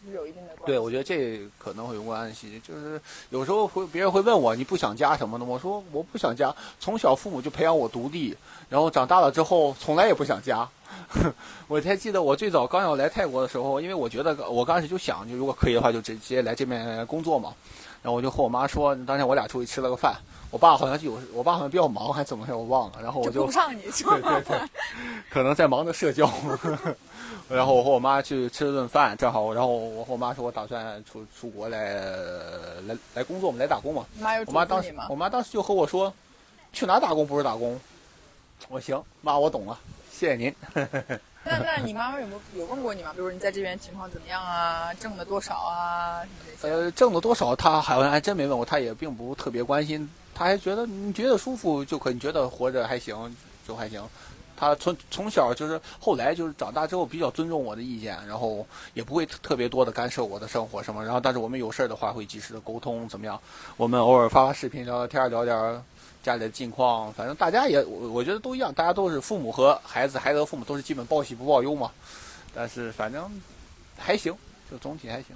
[0.00, 0.66] 是不是有一定的关系？
[0.66, 2.62] 对，我觉得这可能会有关系。
[2.64, 6.54] 就是有时候会别人会问我你不想家什么的，我说我不想家。
[6.78, 8.32] 从小父母就培养我独立，
[8.68, 10.68] 然后长大了之后从来也不想家。
[11.66, 17.52] 我才记得我最早刚要来泰国的时候，因为我觉得我刚开始就想，就如果可以的话就直接来这边工作嘛。
[18.02, 20.16] 然后我就和我妈说，当天我俩出去吃了个饭。
[20.50, 23.02] 我爸好像就有，我爸好像比较忙还怎么样，我忘了。
[23.02, 24.58] 然后我就不上你，对对对，
[25.28, 26.30] 可能在忙着社交。
[27.50, 31.92] 然后我和我妈去吃了顿饭，正好，然后我和我妈说，我打算出出国来
[32.86, 34.06] 来来工作嘛，来打工嘛。
[34.46, 36.10] 我妈当时，我妈当时就和我说，
[36.72, 37.78] 去哪打工不是打工。
[38.68, 39.78] 我行，妈，我懂了，
[40.10, 40.54] 谢谢您。
[41.48, 43.10] 那那你妈妈有没有有问过你吗？
[43.14, 44.92] 比如说你在这边情况怎么样啊？
[44.94, 46.22] 挣了多少啊？
[46.62, 50.08] 呃，挣了多少，她好像还真没问过，她也并不特别关心。
[50.34, 53.34] 她还觉得你觉得舒服就可以，你觉得活着还行
[53.66, 54.02] 就还行。
[54.56, 61.04] 她从从小就是后来就是长大之后比较尊重我的意见，然后也不会特别多的干涉我的生活什么。
[61.04, 63.40] 然后但是我们有事儿的话会及时的沟通，怎么样？
[63.76, 65.84] 我们偶尔发发视频聊聊天，聊点。
[66.28, 71.90] 家里的近况，反正大家也我我觉得都一样，大家都是父母和孩子，孩子和父母都是基本报喜不报忧嘛。
[72.54, 73.40] 但是反正
[73.96, 74.36] 还行，
[74.70, 75.34] 就总体还行。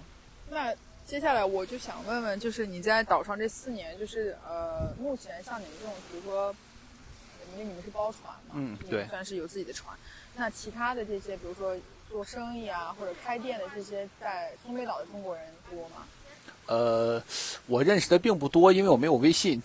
[0.51, 0.71] 那
[1.07, 6.55] 接下来我就想问问，就是你在岛上这四年，就是呃，目前像你们这种，比如说，
[7.55, 9.97] 因为你们是包船嘛，嗯，对，算是有自己的船。
[10.37, 11.75] 那其他的这些，比如说
[12.11, 16.05] 做生意啊，或者开店的这些，在东北岛的中国人多吗？
[16.67, 17.23] 呃，
[17.67, 19.63] 我认识的并不多，因为我没有微信。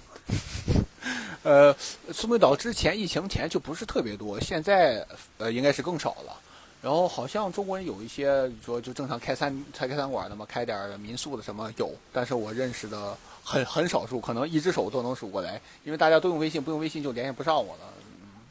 [1.44, 1.76] 呃，
[2.12, 5.06] 苏梅岛之前疫情前就不是特别多，现在
[5.38, 6.42] 呃应该是更少了。
[6.80, 17.94] 然后好像中国人有一些说就正常开餐开开餐馆的嘛，开点民宿的什么有，但是我认识的很很少数，可能一只手都能数过来，因为大家都用微信，不用微信就联系不上我了。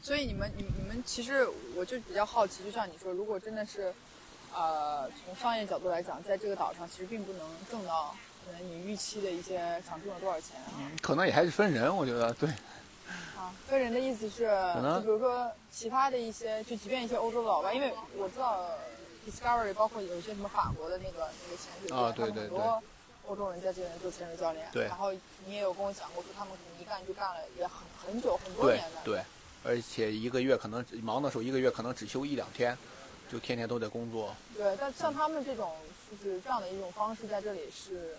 [0.01, 3.93] 所以你们你你们其实我就比较好奇，就像你说，如果真的是
[4.53, 7.41] 呃从商业角度来讲，在这个岛上其实并不能
[7.71, 8.15] 挣到。
[8.47, 10.71] 可能你预期的一些想挣了多少钱啊？
[10.79, 12.49] 嗯，可能也还是分人，我觉得对。
[13.35, 14.47] 啊，分人的意思是，
[14.95, 18.65] 就比如说其他的一些，就即便一些欧洲的老外，因为我知道
[19.27, 22.81] Discovery 包括有一些什么法国的那个那个潜水对对对很多
[23.27, 24.65] 欧洲人在这边做潜水教练。
[24.71, 24.85] 对。
[24.85, 25.11] 然后
[25.45, 29.01] 你也有跟我讲过，说他们可能一干就干了也很很久很多年的。
[29.03, 29.23] 对对，
[29.63, 32.77] 而且一个月可能忙的时候，一个月可能只休一两天，
[33.31, 34.35] 就天天都在工作。
[34.55, 35.71] 对，但像他们这种
[36.09, 38.17] 就是这样的一种方式，在这里是。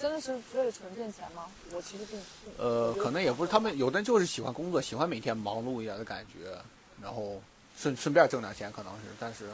[0.00, 1.46] 真的是为了纯挣钱吗？
[1.72, 2.20] 我其实并
[2.58, 6.50] 呃，可能也不是，他们有的人就是喜欢工作，喜欢每天忙碌一点的感觉，
[7.02, 7.40] 然后
[7.78, 9.00] 顺顺便挣点钱，可能是。
[9.18, 9.48] 但是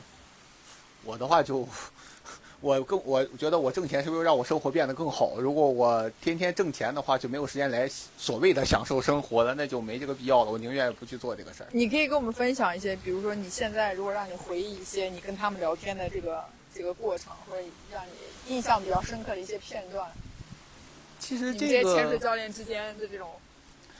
[1.04, 1.68] 我的话就，
[2.60, 5.38] 我更我觉得我挣钱是为了让我生活变得更好。
[5.38, 10.50] 如果我天天挣钱的话，就没有时间来所谓的享受生活了，那就没这个必要了。
[10.50, 11.68] 我宁愿不去做这个事儿。
[11.70, 20.10] 你可以跟我们分享一些，比如说你现在如果让你回忆一些你跟他们聊天的这个这个过程，或者让你印象比较深刻的一些片段。
[21.30, 23.30] 其实这个潜水教练之间的这种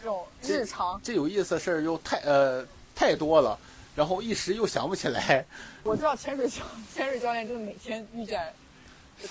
[0.03, 3.57] 这种日常，这有意思的事儿又太呃太多了。
[3.95, 5.47] 然后一时又想不起来。
[5.85, 8.53] 我知道潜水教潜水教练真的每天遇见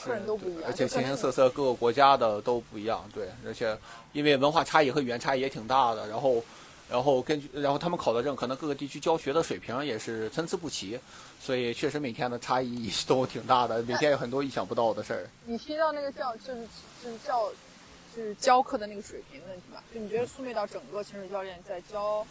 [0.02, 3.04] 客人都不一样，而且形形色色，各个国家的都不一样。
[3.14, 3.78] 对，而且
[4.14, 6.08] 因为文化差异和语言差异也挺大的。
[6.08, 6.42] 然后，
[6.90, 10.98] 然后根据然后他们考的证，可能各个地区教学的水平也是参差不齐，
[11.42, 13.82] 所以确实每天的差异 都挺大的。
[13.84, 15.30] 每天有很多意想不到的事儿。
[15.46, 16.62] 你提到那个教就是
[17.04, 17.50] 就是教
[18.20, 19.82] 就是教课的那个水平问题吧？
[19.94, 22.28] 就你觉得苏梅岛整个潜水教练在教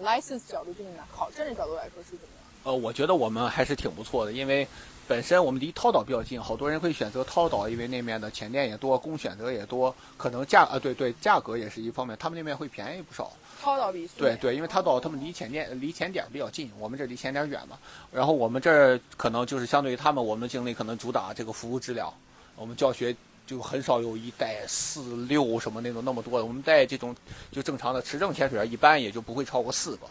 [0.00, 2.44] ？license 角度就是考证的角度来说是怎么样？
[2.64, 4.66] 呃，我觉得我们还是挺不错的，因为
[5.06, 13.30] 本身我们离涛岛比较近，好多人会选择涛岛，因为那面的潜店也多，供选择也多，可能价呃对对价格也是一方面，他们那边会便宜不少。
[13.60, 17.76] 涛岛比对对，因为涛岛他们离潜店离前点比较近，我们这离前点远嘛。
[18.10, 22.10] 然后我们这儿可能就是相对于他们，我们的经理可能主打这个服务质量，
[22.56, 23.14] 我们教学。
[23.48, 27.16] 就很少有一带四六什么那种那么多的，我们带这种
[27.50, 30.06] 就正常的持证潜水员，一般也就不会超过四个，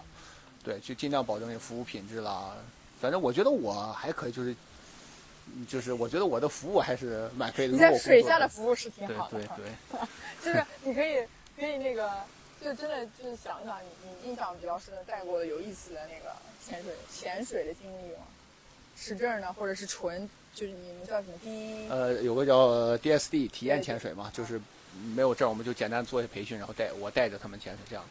[0.64, 2.52] 对，就尽量保证这服务品质啦。
[3.00, 4.56] 反正我觉得我还可以，就是
[5.68, 7.74] 就是我觉得我的服务还是蛮可以的。
[7.74, 10.00] 你在水下的服务是挺好的，对对对，
[10.44, 11.18] 就是你可以
[11.56, 12.12] 可以那个，
[12.60, 13.88] 就真的就是想想你
[14.24, 18.24] 你印象比较深的带过的有意思的那个潜水潜水的经历吗？
[18.98, 20.28] 持证呢，或者是纯。
[20.58, 21.88] 就是你们叫什么？
[21.88, 24.60] 呃，有个叫 DSD 体验潜水嘛，就是
[25.16, 28.04] 没有证，我们就简单做一些培训，然后带我带着他们潜水这样。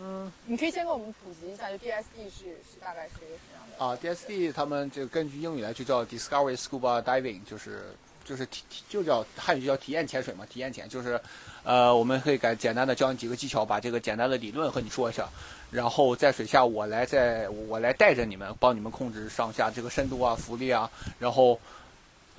[0.00, 3.84] 嗯，你可以先给我们普及一下，就 DSD 是是大概是一个什么样的？
[3.84, 7.86] 啊，DSD 他们就根据英语来就叫 Discovery Scuba Diving，就是
[8.24, 11.20] 就是体就叫汉语叫体验潜水嘛，体验潜就是，
[11.64, 15.28] 呃，我们可以简简单的教你几个技巧，把这个简单的理论和你说一下。
[15.70, 21.60] 然后在水下，我来在我来带着你们，帮你们控制上下这个深度啊、浮力啊，然后。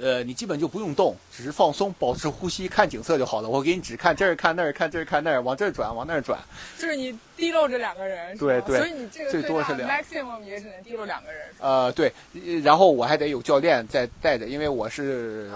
[0.01, 3.49] 呃，你基本就不用动，只是放松，保持呼吸，看景色就好了。
[3.49, 6.39] 我给你只看这儿，看那儿，看这儿，看那儿，往这儿转，往那儿转。
[6.77, 8.78] 就是你提漏这两个人，对对。
[8.78, 11.41] 所以你这个最多是两 maximum 也只能滴漏两个人。
[11.60, 12.12] 呃，对，
[12.63, 15.49] 然后我还得有教练在带着，因为我是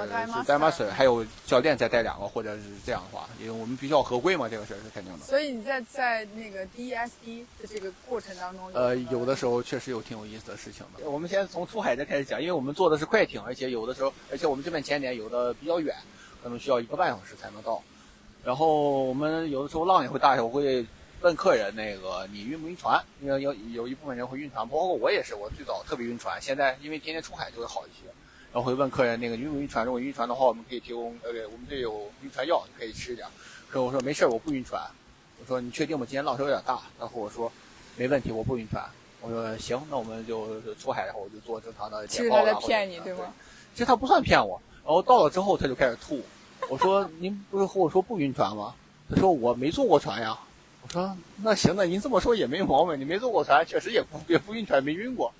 [0.47, 5.19] 带 master，还有教练再带两个，或者是这样的话，因为我们必须要合规嘛，这个事儿是肯定的。
[5.19, 11.09] 所以你在在那个 DSD 的这个过程当中，呃，有的时候确实有挺有意思的事情的。
[11.09, 14.13] 我们先从出海这开始讲，因为我们坐的是快艇，而且有的时候。
[14.31, 15.95] 而且我们这边前点有的比较远，
[16.41, 17.81] 可能需要一个半小时才能到。
[18.43, 20.85] 然后我们有的时候浪也会大，我会
[21.23, 23.01] 问客人那个你晕不晕船？
[23.21, 28.11] 因为有有一部分人会晕船，包括我也是，我最早特别晕船，现在因为天天出海就会好一些。
[28.51, 29.85] 然后会问客人那个晕不晕船？
[29.85, 33.25] 如果晕船的话，我们可以提供呃，我们这有晕船药，你可以吃点。
[33.69, 34.81] 可我说没事我不晕船。
[35.39, 36.05] 我说你确定吗？
[36.05, 36.81] 今天浪潮有点大。
[36.99, 37.49] 然后我说
[37.95, 38.83] 没问题，我不晕船。
[39.21, 43.33] 我说行，那我们就出海，然后我就做正常的其实他在骗你，对吗？
[43.73, 46.21] 其实他不算骗我，然后到了之后他就开始吐。
[46.69, 48.75] 我说：“您不是和我说不晕船吗？”
[49.09, 50.37] 他说：“我没坐过船呀。”
[50.93, 52.99] 我说：“那行，那您这么说也没毛病。
[52.99, 55.33] 你没坐过船，确实也不也不晕船，没晕过。”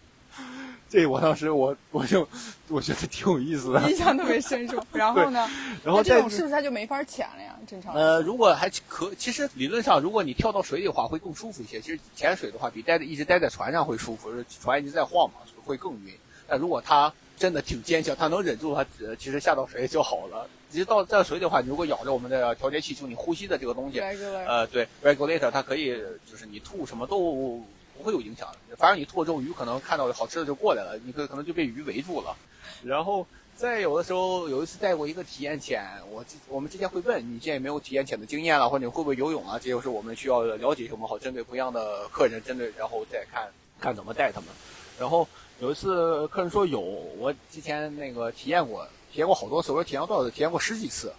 [0.90, 2.28] 这我当时我我就
[2.68, 4.84] 我觉得挺有意思的， 印象特别深刻。
[4.92, 5.48] 然后呢？
[5.84, 7.56] 然后这种是不是他就没法潜了呀？
[7.68, 7.94] 正常？
[7.94, 11.80] 呃，如果还可，其实理论上，如果你跳到水里的话，会更舒服一些。
[11.80, 16.14] 其实潜水的话，比待在一直待在船上会舒服，船一直在晃嘛，会更晕。
[16.48, 18.86] 但如果他真的挺坚强，他能忍住，他
[19.18, 20.48] 其实下到水就好了。
[20.72, 25.90] 其实到在水里的话，你如果咬着我们的调节器，就你呼吸的这个东西，呃，对，regulator，它可以
[26.30, 27.62] 就是你吐什么都
[27.98, 28.48] 不会有影响。
[28.78, 32.36] 反正你吐了之后，鱼可能看到好吃的就过来了，你可可能就被鱼围住了。
[32.84, 39.60] 然后再有的时候，有一次带过一个体验潜，我我们之前会问你现在有没有体验潜的经验了，或者你会不会游泳啊？
[39.60, 43.48] 这就是我们需要了解什么好，针对不一样的客人，针对然后再看
[43.80, 44.50] 看怎么带他们，
[44.98, 45.28] 然后。
[45.64, 50.30] 有一次客人说有，我之前那个体验过，体验过好多次，我说体验多少次？
[50.30, 51.14] 体验过十几次。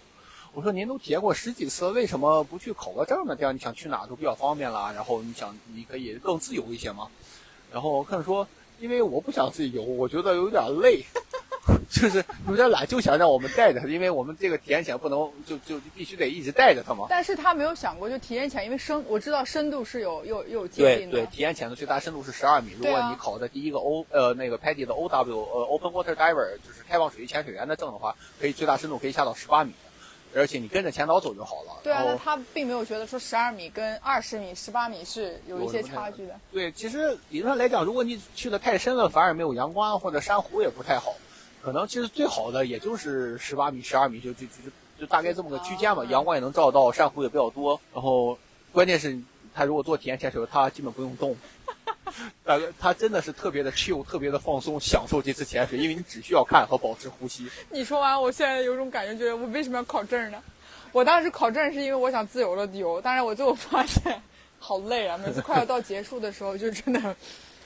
[0.53, 3.35] 我说您都体验过十几次，为什么不去考个证呢？
[3.35, 7.07] 这样你想去哪都比较方便了，然后你想你可以更自由一些嘛。
[7.73, 8.47] 然后客人说，
[8.79, 11.03] 因为我不想自己游，我觉得有点累。
[11.89, 17.07] 就是有点懒，就想让我们带着他，因为我们这个体验潜不能就就必须得一直带着他嘛。
[17.09, 21.17] 但是他没有想过，就体验潜，因为深我知道深度是有有有界定的。
[21.17, 22.73] 对对，体验潜的最大深度是十二米。
[22.79, 29.73] 如果你考的第一个 O 呃那个 PADI 的 OW 呃 Open Water Diver 就是开放水域潜水员的证的话，可以最大深度可以下到十八米，
[30.35, 31.79] 而且你跟着前导走就好了。
[31.83, 36.39] 对啊，那他并没有觉得说十二米跟二十米、十八米是有一些差距的。
[36.51, 41.15] 对，其实理论上来讲，如果你去的太深了，反而没有阳光或者珊瑚也不太好。
[41.65, 44.53] 可可能其实最好的也就是十八米、十二米，就就就
[44.99, 47.81] 就大概这么个区间吧，阳光也能照到，珊瑚也比较多。
[47.91, 48.37] 然后
[48.71, 49.19] 关键是，
[49.51, 51.35] 他如果做体验潜水，他基本不用动，
[52.45, 57.47] 大哥他真的是特别的 chill，特别的放松，享受这次潜水，因为你只需要看和保持呼吸。
[57.71, 60.39] 你说完，我现在有种感觉，觉得我为什么要考证呢？
[60.91, 64.21] 我当时考证是因为我想自由的游，但是我最后发现
[64.59, 65.17] 好累啊！
[65.17, 67.15] 每次快要到结束的时候，就真的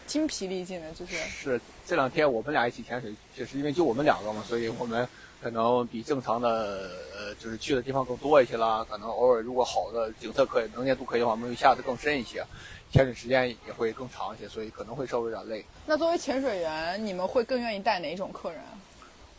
[0.09, 1.15] 精疲力尽的，就是。
[1.29, 5.07] 是这两天我们俩一起潜水，就是因为就我们两个嘛，所以我们
[5.39, 8.83] 可能比正常的呃，就是去的地方更多一些啦。
[8.89, 12.43] 可能偶尔如果好的景色可以、能见度可以的话，我们会下的更深一些，
[12.91, 15.63] 潜水时间也会更长一些，所以可能会稍微有点累。
[15.85, 18.61] 那作为潜水员，你们会更愿意带哪种客人？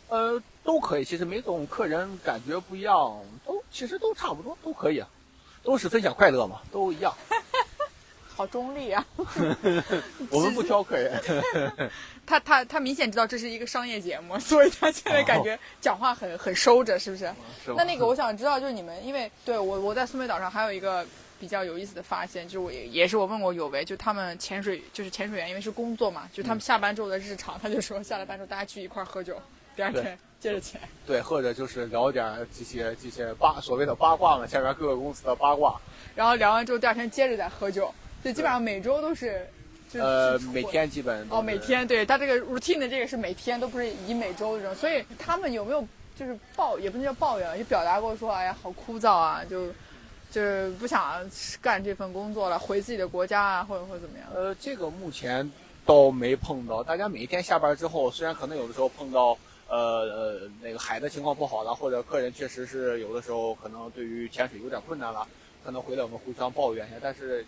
[0.07, 1.03] 呃，都可以。
[1.03, 5.03] 其实每种客人感觉不一样，都其实都差不多，都可以，
[5.63, 7.13] 都是分享快乐嘛，都一样。
[8.35, 9.05] 好中立啊！
[10.29, 11.21] 我们不挑客人。
[12.25, 17.31] 他他他明显知道这是一个商业节目， 所以他现在感觉讲话很很收着，是不是？
[17.75, 21.05] 那那个我想知道，就是你们，因为对我我在苏梅岛上还有一个
[21.39, 29.35] 比较有意思的发现，就是我也也是我问过有为，就他们潜水就是潜水员，因为是工作嘛，就他们下班之后的日常，他就说下了班之后大家聚一块喝酒。
[29.73, 35.79] 第二天接着潜，对，或者就是聊点这些这些八所谓的八卦嘛，下边各个公司的八卦。
[36.13, 37.91] 然后聊完之后，第二天接着再喝酒，
[38.23, 39.47] 就基本上每周都是。
[39.93, 41.27] 呃，每天基本。
[41.29, 44.73] 哦，每天，对他这个 routine 的这个是每天，都不是以每周这种。
[44.73, 49.67] 所以他们有没有就是抱，也不能叫抱怨，就表达过说，哎呀，好枯燥啊，就
[50.31, 51.29] 就是不想
[51.59, 54.27] 干这份工作了，回自己的国家啊，或者或者怎么样？
[54.33, 55.51] 呃，这个目前
[55.85, 56.81] 倒没碰到。
[56.81, 59.37] 大家每一天下班之后，虽然可能有的时候碰到。
[59.67, 65.25] 呃呃，那个海的情况不好了，或者客人确实是有的时候可能对于潜水有点困难了，
[65.63, 66.97] 可能回来我们互相抱怨一下。
[67.01, 67.45] 但是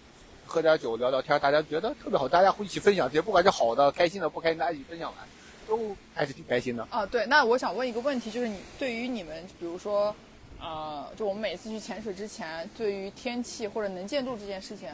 [0.53, 5.27] 喝点酒聊聊天，大家觉得特别好，大家会一起分享这些，不管是好的、开心的、不开心的，一起分享完，
[5.67, 6.87] 都还是挺开心的。
[6.91, 10.15] 啊，对，那我想问一个问题，就是你对于你们，比如说，
[10.61, 14.87] 呃，就我们每次去潜水之前，对于天气或者能见度这件事情，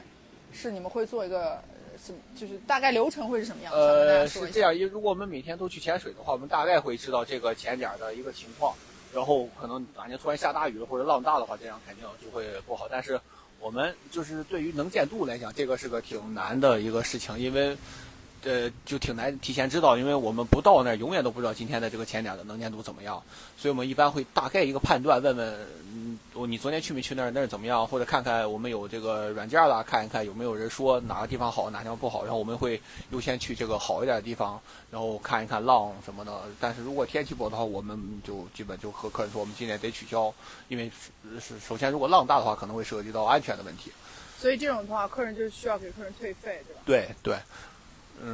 [0.54, 1.62] 是你们会做一个
[2.02, 2.14] 什。
[2.38, 3.74] 就是大概流程会是什么样？
[3.74, 8.74] 呃，是这样，因为如果我们每天都去潜水的话，我们大概会知道这个潜点的一个情况。
[9.12, 12.88] 然后可能哪天突然下大雨了或者浪大的话，这样肯定就会不好。
[12.90, 13.20] 但是
[13.60, 17.78] 我们就是对于能见度来讲，这个是个挺难的一个事情，因为。
[18.44, 23.22] 呃，就挺难提前知道，因为我们不到那儿，永远都不知道今天的这个前点的能见度怎么样，
[23.58, 27.86] 所以我们一般会大概一个判断，问问，嗯，你昨天去没去那儿，那儿怎么样？
[27.86, 36.44] 或者看看我们有这个软件了，看一看有没有人说哪个地方好，哪地方不好，然后我们会优先去这个好一点的地方，然后看一看浪什么的。
[36.62, 40.34] 但是如果天气不好的话，我们就基本就和客人说，我们今天得取消，
[40.70, 40.90] 因为
[41.40, 43.92] 是首先如果浪大的话，可能会涉及到安全的问题。
[44.38, 46.82] 所以这种的话，客人就需要给客人退费，对吧？
[46.86, 47.38] 对对。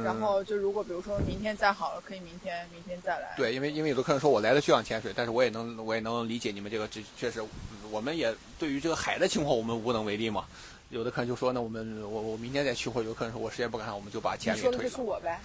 [0.04, 3.34] 然后就如果比如说明天再好了，可以明天明天再来。
[3.36, 7.42] 对，因为因为有的客人说我来了就想潜水，但是我也能我也能理解你们这个，这确实，
[7.90, 10.44] 我们也对于这个海的情况我们无能为力嘛。
[10.90, 14.76] 有的客人就说那我们我我明天再去，或者有客人说我时间不赶上，我们就把钱给退了。
[14.76, 15.40] 说的就是我呗，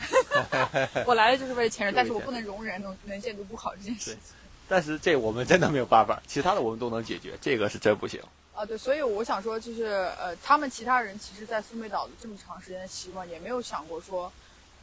[1.07, 4.17] 我来了就是为了潜水，但是我不能容忍能能见度不好这件事情。
[4.67, 8.21] 但是这我们真的没有办法，其他的我们都能解决，这个是真不行。
[8.53, 9.85] 啊，对，所以我想说，就是
[10.19, 14.31] 呃，他们其他人其实，在苏梅岛的这么长时间的习惯，也没有想过说。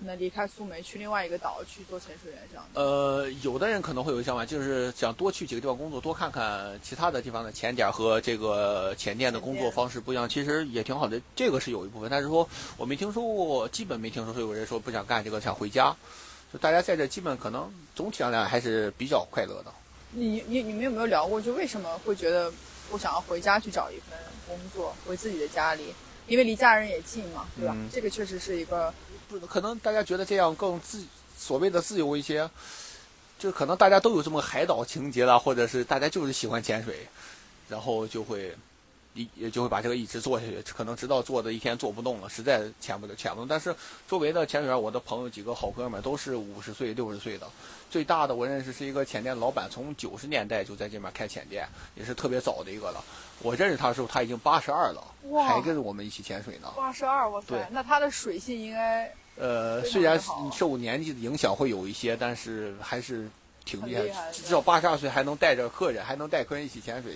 [0.01, 2.81] 那离开苏梅去另外一个岛去做潜水员这样的。
[2.81, 11.21] 呃，有的人可能会有想法，就是想多去几个地方工作，多看看其他的地方的潜点和这个潜店的工作方式不一样，其实也挺好的。
[11.35, 15.95] 这个是有一部分，但是说我没听说过，基本没听说说有人说不想干这个想回家。
[16.53, 19.73] 就大家在这基本可能总体上来还是比较快乐的。
[20.13, 22.53] 你你你们有没有聊过，就为什么会觉得
[22.91, 25.95] 不想要回家去找一份工作，回自己的家里？
[26.27, 27.77] 因为离家人也近嘛，对吧？
[27.93, 28.93] 这个确实是一个。
[29.29, 31.05] 不，可能大家觉得这样更自，
[31.39, 32.49] 所谓的自由一些，
[33.39, 37.07] 就可能大家都有这么海岛情节了，或者是大家就是喜欢潜水，
[37.69, 38.55] 然后就会
[39.19, 43.49] 一也就会把这个一直做下去，可能直到做的一天做不动了，实在潜不了潜不动。
[43.49, 43.75] 但是
[44.09, 47.47] 周围的潜水员，我的朋友几个好哥们都是五十岁、六十岁的，
[47.91, 53.03] 最大的我认识是一个潜店老板，从九十年代就在这边开潜店，也是特别早的一个了。
[53.43, 55.03] 我认识他的时候他已经八十二了，
[55.47, 56.73] 还跟着我们一起潜水呢。
[56.77, 59.13] 八十二，我对，那他的水性应该。
[59.37, 60.21] 呃，虽然
[60.53, 63.29] 受年纪的影响会有一些，但是还是
[63.65, 64.33] 挺厉害。
[64.33, 67.15] 至少八十二岁还能带着客人，还能带客人一起潜水，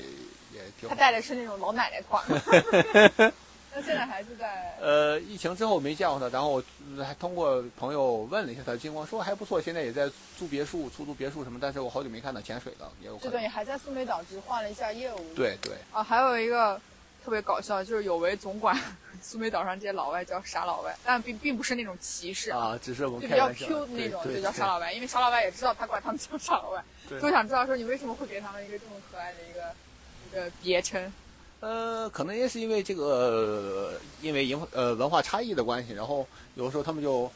[0.89, 2.23] 他带的是那种老奶奶团。
[3.75, 4.77] 那现在还是在。
[4.81, 6.63] 呃，疫情之后没见过他，然后我
[7.03, 11.59] 还通过朋友问了一下他的情况，说还不错，现在也在租别墅、出租别墅什么。
[11.61, 13.17] 但是我好久没看他潜水了，也有。
[13.17, 15.35] 这对，还在苏梅岛，只换了一下业务。
[15.35, 15.73] 对对。
[15.91, 16.79] 啊，还有一个
[17.25, 18.79] 特别搞笑，就是有为总管
[19.23, 29.92] 苏梅岛上这些老外叫傻老外，但并并不是那种歧视啊，只是我们就比较 Q 的那种，就叫傻老外，因为傻老外也知道他管他们叫傻老外，对就想知道说你为什么会给他们一个这么可爱的一个一
[30.35, 31.13] 呃别称。
[31.61, 36.27] 呃，可能也是因为这个，因为文呃文化差异的关系，然后
[36.57, 37.31] 有时候他们就，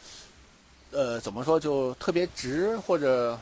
[0.90, 3.38] 呃，怎么说就特别直，或者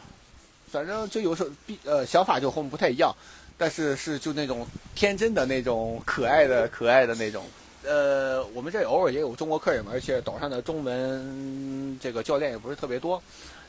[0.70, 3.16] 反正就有时候比呃想法就和我们不太一样，
[3.57, 7.46] 但是是就那种天真的那种可爱的可爱的那种。
[7.86, 13.22] 呃，我们这偶尔也有中国客人嘛，而且岛上的中文这个教练也不是特别多，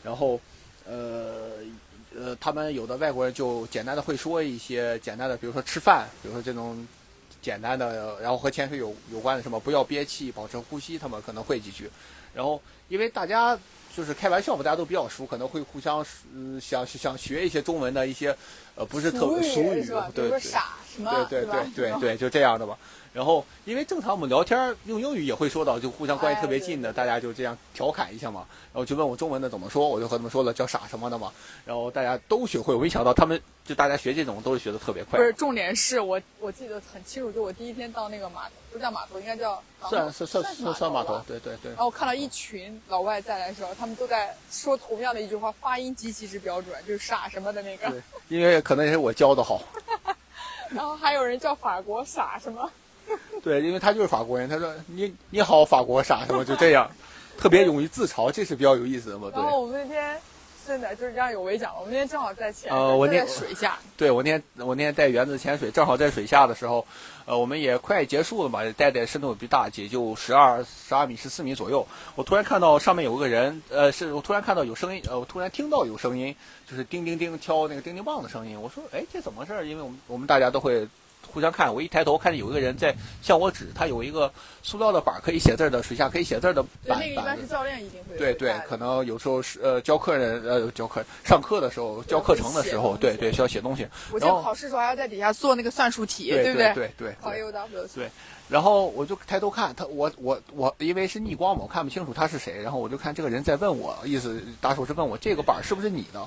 [0.04, 0.38] 然后
[0.86, 1.52] 呃
[2.18, 6.88] 呃，他们有的外国人就简单的会说一些简单的，比如说吃饭，比如说这种
[7.42, 11.90] 简单的，然后和潜水有有关的什么不要憋气，保持呼吸，他们可能会几句。
[12.34, 13.58] 然后因为大家
[13.96, 18.36] 就是开玩笑嘛，大家都比较熟，可能会互相嗯想想学一些中文的一些
[18.76, 19.84] 呃不是特俗俗语
[21.30, 22.78] 对对对对对，就这样的吧。
[23.16, 28.46] 然后，因为正常我们聊天儿用英语也会说到，就互相关系特别近的，大家就这样调侃一下嘛。
[28.74, 31.32] 然后就问我中文的怎么说，我就和他们说了叫傻什么的嘛。
[31.66, 35.24] 然后大家都学会，我没想到他们就大家学这种都是学的特别快不。
[35.24, 41.78] 是，重点是我我记得很清楚，就我第一天到那个码头，不叫码头，应该叫算算算是算算码头，对对对然。
[41.78, 47.90] 后我看到一群老外在来的时候，他们都在说同样的一句话，发音极其之标准，就是傻什么的那个。
[47.90, 49.62] 对，因为可能也是我教的好，
[50.70, 52.70] 然后还有人叫法国傻什么，
[53.44, 56.90] 对，因为他就是法国人，他说你你好法国傻什么就这样，
[57.38, 59.52] 特别勇于自嘲，这是比较有意思的嘛，对然。
[59.52, 60.18] 后我们那天
[60.66, 66.84] 真的就是让有围讲了，我们那天正好在潜呃我那在水下，对我那天我那天带园子潜水，正好在水下的时候，
[67.26, 71.88] 呃，我们也快结束了嘛，带的深度也不大，也就十二十二米、十四米左右。
[72.16, 76.36] 我突然看到上面有个人，呃，是我突然看到有声音，呃，我突然听到有声音，
[76.68, 78.60] 就是叮叮叮敲那个叮叮棒的声音。
[78.60, 79.68] 我说，哎，这怎么回事儿？
[79.68, 80.88] 因为我们我们大家都会
[81.36, 84.32] 互相看，我一抬头看见有一个人在向我指，他有一个
[84.64, 87.38] 塑料的板儿可以写字儿的，水下可以写字儿的对，板那个一般。
[87.38, 93.86] 是教练一定会对对可能有时候是呃教客人呃教课上课的时候教课程的时候，对对需要写东西。
[94.14, 96.74] 我记得考试的时候还要在底下做那个算术题，对不对？
[96.74, 98.10] 对对考对 U W 对
[98.48, 102.62] 然后我就抬头看他，我我我，因为是逆光嘛，我看不清楚他是谁。
[102.62, 106.26] 然后我就看这个人在问我，意思打手是问我这个板儿是不是你的？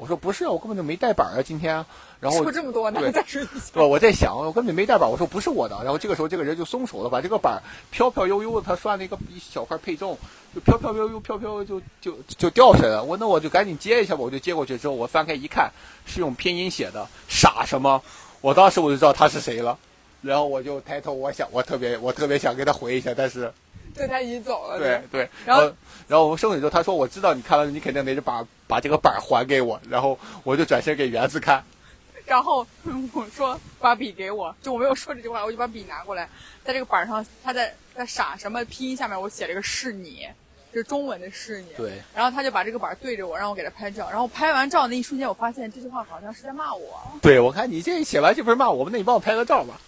[0.00, 1.84] 我说不是啊，我根本就没带板儿啊，今天。
[2.20, 3.66] 然后说这么多呢，对在水底下。
[3.74, 3.86] 对吧？
[3.86, 5.76] 我在想，我根本就没带板儿，我说不是我的。
[5.84, 10.16] 然后这个时候，这个人就松手了，把这个板儿飘飘悠悠的，他算了一个一小块配重，
[10.54, 13.04] 就飘飘悠悠，飘飘就就就掉下来了。
[13.04, 15.70] 我那我就赶紧接一下吧，我就接过去之后，我翻开一看，
[16.06, 18.02] 是用拼音写的“傻什么”，
[18.40, 19.76] 我当时我就知道他是谁了。
[20.22, 23.52] 然后我就抬头，我想，我特别，我特别想给他回一下，但是，
[24.00, 25.74] 对他已经走了，对对，然后后，
[26.08, 31.62] 然后我们生水之后，他说我知道你看了，你肯定得把把这个板还给我，然后我就转身给园子看，
[32.24, 32.66] 然后
[33.12, 36.26] 我说把笔给我，就我没有说这句话，我就把笔拿过来，
[36.64, 40.26] 在这个板上，他在在傻什么拼音下面我写了一个是你，
[40.72, 41.68] 就是中文的是你。
[41.76, 44.08] 对，然后他就把这个板对着我，让我给他拍照。
[44.08, 47.02] 然后拍完照那一瞬间，我发现这句话好像是在骂我。
[47.20, 49.78] 对我看你这写完这不是骂我吗，那你帮我拍个照吧。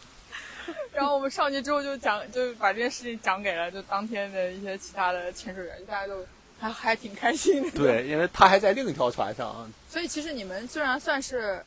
[0.92, 6.24] 然后我们上去之后就讲，就把这件事情讲给了就当天的一些其他的潜水员，大家都
[6.60, 7.70] 还还挺开心的。
[7.70, 9.72] 对，因为他还在另一条船上。
[9.88, 11.64] 所以其实你们虽然算是，呃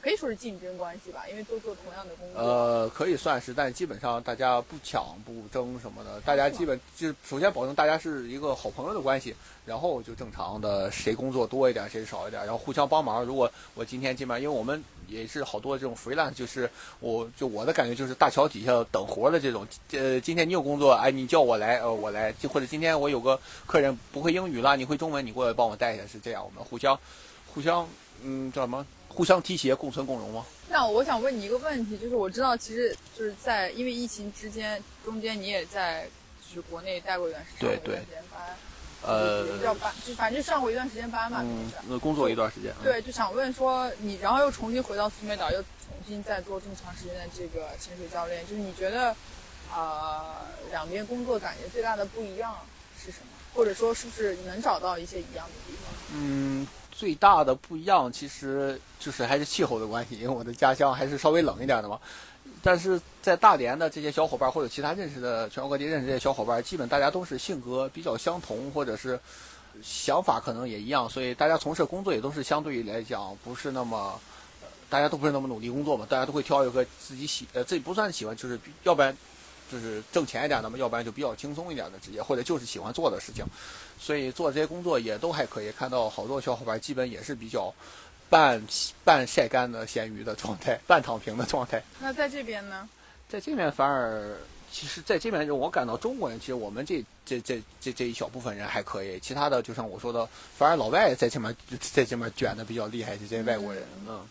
[0.00, 2.40] 可以说是竞争关系吧，因为都做同样的工作。
[2.40, 9.34] 呃，可以算是，但基本上大家不抢不争什么的，大家基本就是首先保证大家是一个好朋友的关系，
[9.64, 13.24] 然后就正常的谁工作多一点谁少一点，然后互相帮忙。
[13.24, 16.70] 如果我今天基本上，因为我们也是好多这种 freelance，就是
[17.00, 26.98] 我就我的感觉就是大桥底下等活的这种，呃，今天你有工作，哎，你叫我来，呃，我来，就或者今天我有个客人不会英语啦，你会中文，你过来帮我带一下，是这样，我们互相
[27.54, 27.88] 互相
[28.22, 28.86] 嗯叫什么？
[29.08, 30.44] 互相提携，共存共荣吗？
[30.68, 36.08] 那我想问你一个问题，就是我知道，其实就是在因为疫情之间中间，你也在
[36.46, 38.56] 就是国内待过一段时间，对上过一段时间班，
[39.02, 41.44] 呃也，叫班，就反正上过一段时间班嘛，
[41.88, 42.72] 那工作一段时间。
[42.80, 49.16] 嗯，对，就想问说你，然后又重新回到苏梅岛，又重新再做这么长时间的这个潜水教练，就是你觉得，
[49.74, 50.22] 呃，
[50.70, 52.54] 两边工作感觉最大的不一样
[53.02, 53.26] 是什么？
[53.54, 55.94] 或者说是不是能找到一些一样的地方？
[56.14, 56.66] 嗯，
[56.98, 61.96] 最大的不一样其实就是还是气候的关系，因为我的家乡还是稍微冷一点的嘛。
[62.60, 69.18] 但是在大连的这些小伙伴或者其他认识的全国各地认识这些小伙伴，基本大家都是性格比较相同，或者是
[69.80, 74.20] 想法可能也一样，所以大家从事工作也都是相对于来讲不是那么，
[74.90, 79.16] 大家都不是那么努力工作嘛，大家都会挑一个自己喜呃自己不算喜欢，就是要不然
[79.70, 83.44] 就是挣钱一点的嘛，要不然就比较轻松一点的职业，或者就是喜欢做的事情。
[84.00, 87.72] 所以做这些工作也都还可以，看到好多小伙伴基本也是比较
[88.30, 88.62] 半
[89.04, 91.82] 半晒干的咸鱼的状态，半躺平的状态。
[92.00, 92.88] 那在这边呢？
[93.28, 94.36] 在这边反而
[94.72, 104.24] 其实在这边我感到中国人，其实我们这这这这这一小部分人还可以，其他的就像我说的，反而老外在这面在这面卷的比较厉害，这些外国人，嗯，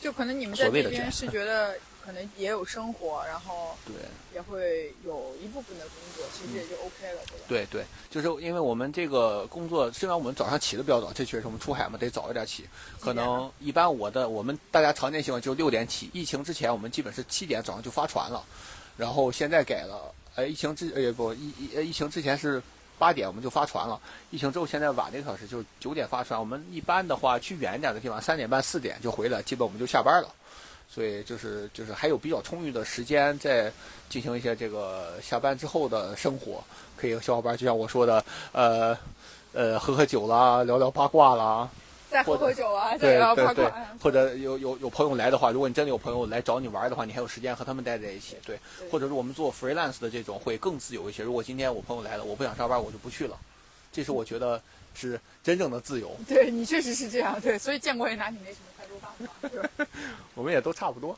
[0.00, 1.76] 就可能你们在这边是 觉得。
[2.04, 3.94] 可能也有生活，然后对，
[4.34, 7.44] 也会有一部分的工作，其实也就 OK 了，对吧？
[7.48, 12.68] 对对，就是因为我们这个工作，虽然我们早上起的比较早，这确实我们出海嘛，得早一点起。
[13.00, 16.10] 可能一般我的我们大家常见习惯就六点起。
[16.12, 18.44] 疫情之前我们基本是七点早上就发船了，
[18.96, 22.60] 然后现在改了，呃，疫情之呃不疫疫疫情之前是
[22.98, 24.00] 八点我们就发船了，
[24.30, 26.38] 疫情之后现在晚了一个小时，就九点发船。
[26.38, 30.28] 我们一般的话去远一点的地方，三点半四点就回来，基本我们就下班了。
[30.94, 33.72] 所以就是就是还有比较充裕的时间在
[34.10, 36.62] 进行一些这个下班之后的生活，
[36.98, 38.22] 可以和小伙伴就像我说的，
[38.52, 38.98] 呃
[39.54, 41.66] 呃喝喝酒啦，聊聊八卦啦，
[42.10, 43.72] 再喝喝酒啊，再聊八卦。
[44.02, 48.36] 或者有有有朋友来的话，如果你真的有朋友来找你玩的话，你还有时间和他们待在一起。
[48.44, 48.58] 对，
[48.90, 51.22] 或者是我们做 freelance 的这种会更自由一些。
[51.22, 53.38] 如果今天我朋友来了，我不想上班，我就不去了。
[53.90, 54.60] 这是我觉得
[54.94, 56.14] 是真正的自由。
[56.28, 58.71] 对你确实是这样，对，所以建国也拿你没什么。
[60.34, 61.16] 我们也都差不多，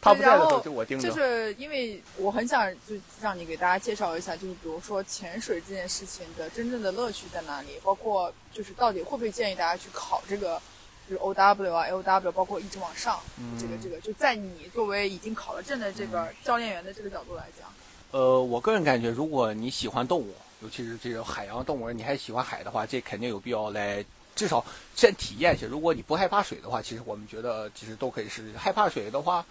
[0.00, 1.08] 他不在的时候就我盯着。
[1.08, 10.60] 就是因为我很想就让你给大家介绍一下，就是比如说潜水这件事情的真正的乐趣在哪里，包括就是到底会不会建议大家去考这个，
[11.08, 13.20] 就是 O W 啊 L W，包括一直往上，
[13.58, 17.68] 这个这个就在你作为已经考了证的这个教练员的这个角度来讲。
[18.12, 24.04] 呃，我个人感觉，如果你喜欢动物，尤其是这种海洋动物，你还喜欢海的话，这肯定有必要来。
[24.36, 24.64] 至少
[24.94, 25.66] 先体验一下。
[25.66, 28.56] 如果你不害怕水的话，其实我们觉得其实都可以试试。
[28.56, 29.44] 害怕水的话，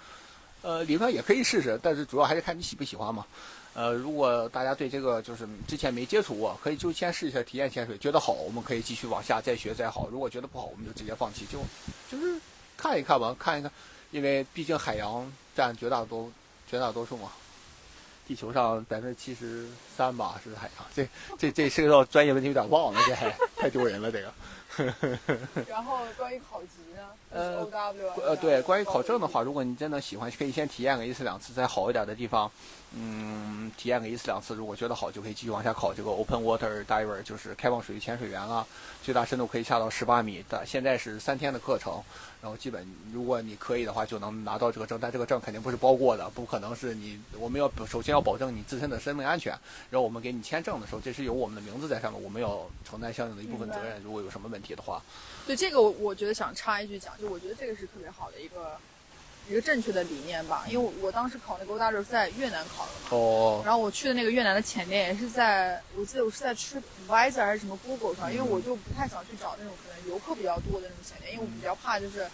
[0.61, 3.25] 呃，理论上也可以试试，但是主要还是看你喜不喜欢嘛。
[3.73, 10.07] 呃，如果大家对这个就是之前没接触过，可以就先试一下体验潜水，觉得好，我们可以继续往下再学再好。
[10.07, 11.59] 如果觉得不好，我们就直接放弃，就
[12.09, 12.39] 就是
[12.77, 13.69] 看一看吧，看一看，
[14.11, 16.31] 因为毕竟海洋占绝大多
[16.69, 17.29] 绝大多数嘛。
[18.27, 21.07] 地球上百分之七十三吧是海洋，这
[21.37, 24.33] 这这涉及到专业问题，有点忘了，这还太丢人了，这个。
[25.67, 27.01] 然后关于考级呢？
[27.31, 27.67] 呃
[28.23, 32.49] 呃，对，关于考证的话，如果你真的喜欢，可以先体验个一次两次，在好一点的地方，
[32.97, 38.65] 嗯，体验个一次两次，如果觉得好，就可以继续往下考这个 Open Water Diver，就是开放水域潜水员了，
[39.03, 40.65] 最大深度可以下到十八米但。
[40.65, 42.01] 现在是三天的课程，
[42.41, 49.51] 然后基本如果你可以的话，就能拿到这个证，但这个证肯定不是包过的，不可能是你，我们要首先要保证你自身的生命安全，
[49.89, 55.01] 然后我们给你签证的时候，这是有我们的名字在上面，我们要承担相应的一部分责任，如果有什么问题的话。
[55.45, 58.77] 对这个，我我觉得想插一句讲，就我觉得这个是特别好的一个
[59.49, 60.63] 一个正确的理念吧。
[60.67, 63.61] 因为我我当时考那个 O W 是在越南考的嘛，哦。
[63.65, 72.29] 然后我去的那个越南的前店也是在，我记得我是在 TripAdvisor 还是什么 Google 上，因为我就不太想去找那种可能游客比较多的那种前店，因为我比较怕就是啊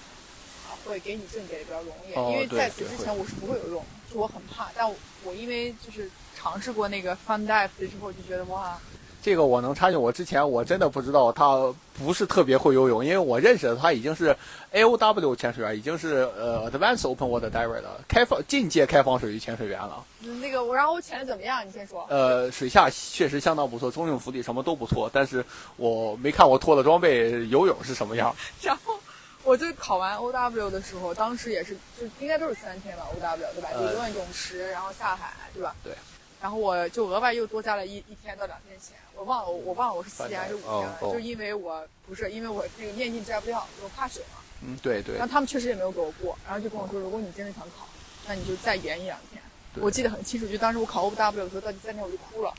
[0.85, 4.69] 会给你证给的比较容易，因为在此之前我是不会游泳，就我很怕。
[4.75, 4.89] 但
[5.23, 8.79] 我因为就是尝试过那个 Fun Dive 之后，就觉得哇。
[9.21, 14.35] 这个我能插进，我之前我真的不知道他不是特别会游泳，因为我认识的他已经是
[14.71, 20.03] A O W 潜水员，已经是呃 Advanced Open Water Diver 的开放进阶开放水域潜水员了。
[20.41, 21.65] 那个我然后我潜的怎么样？
[21.67, 22.05] 你先说。
[22.09, 25.45] 呃，水下确实相当不错，中性浮力什么都不错，但是
[25.77, 28.35] 我没看我脱了装备游泳是什么样。
[28.63, 28.95] 然后
[29.43, 33.69] 我就考完 O W 的时候，当时也是就应该都是三天吧 O W 对吧？
[33.73, 35.75] 就游泳池，然后下海对吧？
[35.83, 35.93] 对。
[36.41, 38.97] 然后我就额外又多加了一一天到两天钱。
[39.15, 44.39] 我忘了，我忘了我是四天还是五天了，就因为我不是因为我那个面镜摘不掉，我怕水嘛。
[44.63, 45.15] 嗯，对对。
[45.15, 47.87] 然后他们确实也没有给我过，然后就跟我说，如果你真的想考，
[48.27, 49.41] 那你就再延一两天。
[49.75, 52.53] 我记得很清楚，就当时我考 O W 的时候，到第三天我就哭了，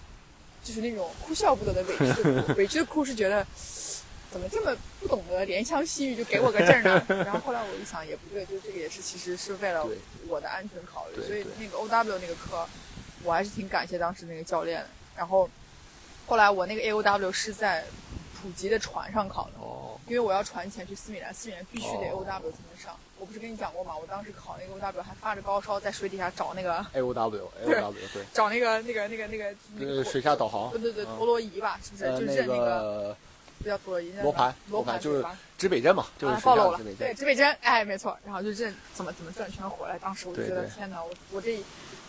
[0.62, 3.44] 就是那种哭笑不得的委屈的哭， 委屈的哭是觉得
[4.30, 7.04] 怎么这么不懂得怜香惜玉就给我个证呢？
[7.26, 9.86] 然后后来我一想也不对，就这个也是其实是为了
[10.28, 12.66] 我的安全考虑，所以那个 O W 那个课
[13.24, 14.88] 我还是挺感谢当时那个教练的。
[15.16, 15.48] 然后。
[16.24, 17.84] 后来我那个 A O W 是在
[18.40, 19.52] 普吉的船上考的，
[20.06, 22.96] 因为我要船前去斯米兰，斯米兰必须得 A O W 才能上。
[23.18, 23.92] 我不是跟你讲过吗？
[24.00, 32.04] 我当时考那个 AOW 还发着高烧，在水底下找那个 A O W A O W 对，找那个那个那个那个那个水下导航，对对对，陀螺仪吧，是不是？
[32.26, 33.14] 就是那个
[33.58, 35.24] 不叫陀螺仪，罗盘罗盘就是
[35.58, 38.16] 指北针嘛，就是暴露了，对，指北针，哎，没错。
[38.24, 41.62] 然后就这怎么怎么转圈回来，当时我就觉得天哪，我我这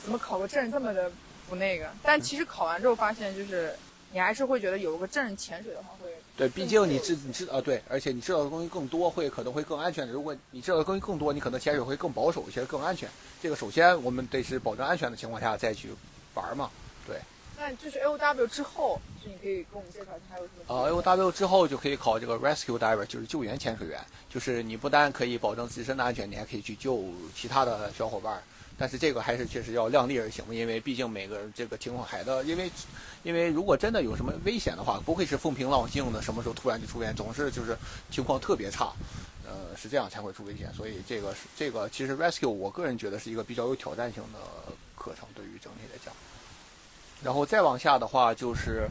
[0.04, 1.12] 怎么考个证这么的
[1.50, 1.90] 不那个？
[2.04, 3.74] 但其实考完之后发现就是。
[4.16, 10.08] 你还是会觉得有个证潜水的话会对，毕竟你知你知啊对，而且你知道的东西更多，会可能会更安全。
[10.08, 13.10] 如果你知道的东西更多，你可能潜水会更保守一些，更安全。
[13.42, 15.90] 这个首先我们得是保证安全的情况下再去
[16.36, 16.70] 玩嘛，
[17.08, 17.18] 对。
[17.58, 20.76] 那就是 A O W 之后，就你可以跟我们介绍一下还有什么？
[20.76, 24.00] 啊，A O W 之后就可以考这个 Rescue Diver，就是救援潜水员。
[24.30, 27.04] 就是你不但可以保证自身的安全，你还可以去救
[27.36, 28.44] 其他的小伙伴。
[28.78, 32.72] 但是这个还是确实要量力而行，因为毕竟每个这个情况还的，因为
[33.24, 37.78] 因为如果真的有什么危险的话，不会是风平浪静的，什么时候突然就出现，总是就是
[38.10, 38.92] 情况特别差，
[39.46, 40.74] 呃，是这样才会出危险。
[40.74, 44.40] 所以这个是这个其实 rescue 我个人觉得是一个比较有挑战性的
[44.98, 46.14] 课程，对于整体来讲。
[47.24, 48.90] 然后再往下的话就是，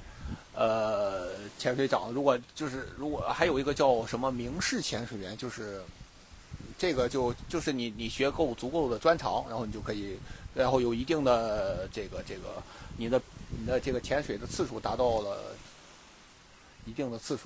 [0.55, 1.29] 呃，
[1.59, 5.83] 潜水长，如果就是如果还有一个叫什么明式潜水员，就是
[6.83, 10.19] 这个就就是你你学够足够的专长，然后你就可以，
[10.53, 12.61] 然后有一定的这个这个
[12.97, 15.55] 你的你的这个潜水的次数达到了
[16.85, 17.43] 一定的次数，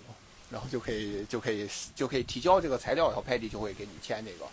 [0.51, 4.44] 然后就可以就可以就可以提交这个材料，然后派地就会给你签这个。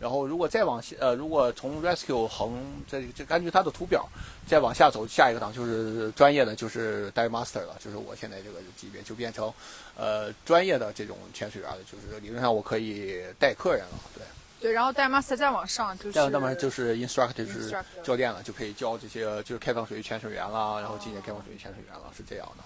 [0.00, 4.08] 然后如果再往下呃，如果从 rescue 横这这根据它的图表
[4.48, 9.52] 再往下走，下一个档就是专业的，就是 dive master 了，就是我现在这个级别就变成
[9.96, 14.24] 呃专业的这种潜水员了，就是理论上我可以带客人了，对。
[14.60, 22.62] 对，然后带 master 再往上就是，再那么就是 instructor 就是教练了，就可以教这些就是开放水域潜水员啦，然后进阶开放水域潜水员了，是这样的。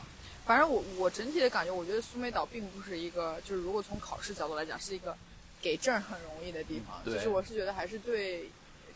[0.46, 5.16] 反正我我整体的感觉，我觉得苏梅岛并不是一个，就是如果从考试角度来讲，是一个
[5.60, 7.02] 给证很容易的地方。
[7.04, 8.44] 就是我是觉得还是对，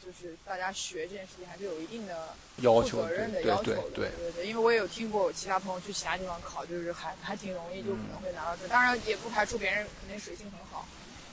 [0.05, 2.29] 就是大家学这件事情还是有一定的
[2.59, 3.83] 要求负责任的对要求的。
[3.95, 8.69] 对对对对因为我也有听过我其他朋友去其他地方考，就是还还挺容易，就可能会拿到证。
[8.69, 10.87] 当然也不排除别人肯定水性很好，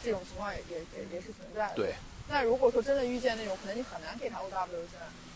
[0.03, 1.75] 这种情况也也也也是存在的。
[1.75, 1.93] 对。
[2.29, 5.26] 那如果说真的遇见那种，可能你很难给他 O W 证，你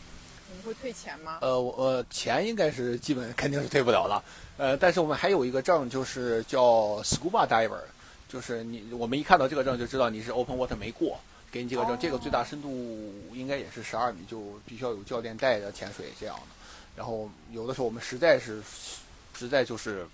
[0.53, 1.39] 们会退钱吗？
[1.41, 4.23] 呃，我呃钱应该是基本肯定是退不了了，
[4.57, 7.79] 呃，但是我们还有一个证，就是叫 scuba diver，
[8.27, 11.19] 就是你我们一看到这个证就知道你是 open water 没过，
[11.51, 12.69] 给你这个证，这个最大深度
[13.33, 16.43] 应该也是十二米，就必须要有教练带着潜水这样的。
[16.95, 18.61] 然后有的时候我们实在是
[19.37, 20.05] 实在就是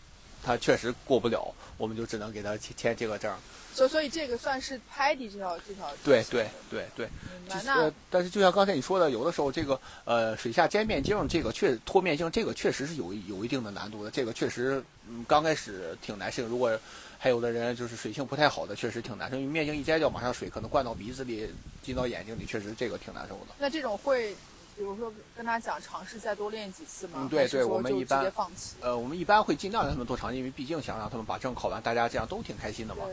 [0.43, 3.33] 他确实过不了，我们就只能给他签签这个证。
[3.77, 7.05] 所以所以这个算是拍的这条这条对对对对。
[7.05, 7.53] 明白。
[7.53, 16.47] 就是那呃，但是就像刚才你说的，有的时候这个呃水下摘面镜这个确脱面镜这个确实是有有一定的难度的，这个确实嗯刚开始挺难适应。
[16.47, 16.77] 如果
[17.19, 21.47] 还有的人就是水性不太好的，确实挺难受，因为面镜一摘掉，马上水可能灌到鼻子里，
[21.83, 23.53] 进到眼睛里，确实这个挺难受的。
[23.59, 24.35] 那这种会，
[24.77, 27.13] 比如说跟他讲尝试再多练几次吗？
[27.15, 28.75] 嗯对对我们一般直接放弃。
[28.79, 33.03] 呃，我们一般会尽量让他们多尝试，因为毕竟想让他们把证考完，大家这样都挺开心的嘛。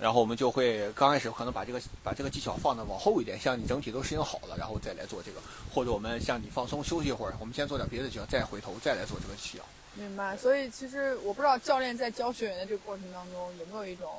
[0.00, 5.40] 然后我们就会刚开始可能把这个把这个技巧放的往后一点，像你整体都适应好了，然后再来做这个，
[5.72, 9.64] 或者我们像你放松休息一会儿，我们先做点别的技巧，再回头再来做这个技巧。
[9.94, 10.36] 明白。
[10.36, 14.10] 所以其实我不知道教练在教学员的这个过程当中有没有一种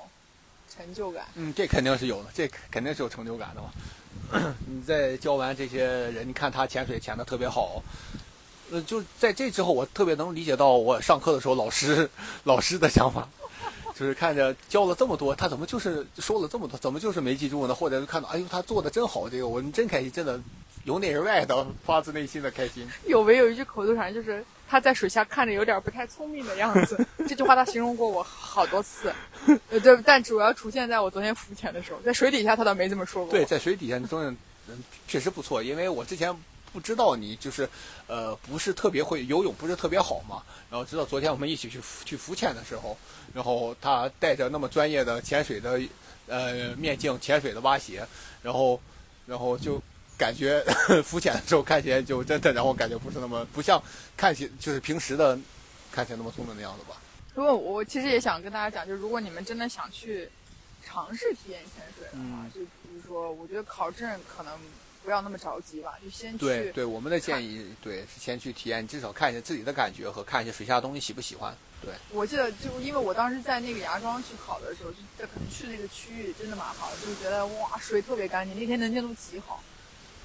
[0.74, 1.26] 成就感。
[1.36, 3.70] 嗯，这肯定是有的，这肯定是有成就感的嘛。
[4.66, 7.82] 你在教完这些人，你看他潜水潜的特别好，
[8.72, 12.10] 呃，就在这之后，我特别能理解到我上课的时候老师
[12.46, 13.28] 老师的想法，
[13.96, 17.76] 就是看着教了这么多，他怎么就是说了这么多，怎么就是没记住呢？
[17.76, 20.40] 或者是看到，哎呦，他做的真好，这个我们真开心，真的
[20.84, 22.88] 由内而外的发自内心的开心。
[23.06, 27.06] 有没有一句口头禅，就是他在水下看着有点不太聪明的样子？
[27.28, 29.14] 这句话他形容过我好多次，
[29.70, 33.32] 呃，对，但主要出现在我昨天浮潜的时候，在水底下他倒没这么说过。
[33.32, 34.22] 对，在水底下你中
[34.68, 36.36] 嗯确实不错，因为我之前
[36.72, 37.68] 不知道你就是
[38.08, 40.42] 呃不是特别会游泳，不是特别好嘛。
[40.70, 42.98] 然后直到昨天我们一起去浮去浮潜的时候，
[43.34, 45.80] 然后他带着那么专业的潜水的
[46.28, 48.06] 呃面镜、潜水的蛙鞋，
[48.42, 48.80] 然后
[49.28, 49.82] 然后就
[50.18, 50.64] 感觉
[51.04, 53.82] 浮潜的时候看起来就真的然后感觉不是那么不像
[54.16, 55.38] 看起就是平时的
[55.92, 56.98] 看起来那么聪明的样子吧。
[57.36, 60.30] 如果我其实也想跟大家讲，就是如果你们真的想去
[60.86, 64.54] 尝试体验潜水的话，嗯就比如说，我觉得考证可能
[65.04, 66.38] 不要那么着急吧，就先去。
[66.38, 71.56] 对对，我们的建议对是先去体验，至少看一下自己的感觉和看一下水下的东西喜不喜欢。
[71.82, 71.92] 对。
[72.12, 79.64] 我记得，就因为我当时在那个芽庄去考的时候，就在可能去那个区域真的蛮好的，就是觉得哇，水特别干净，那天能见度极好，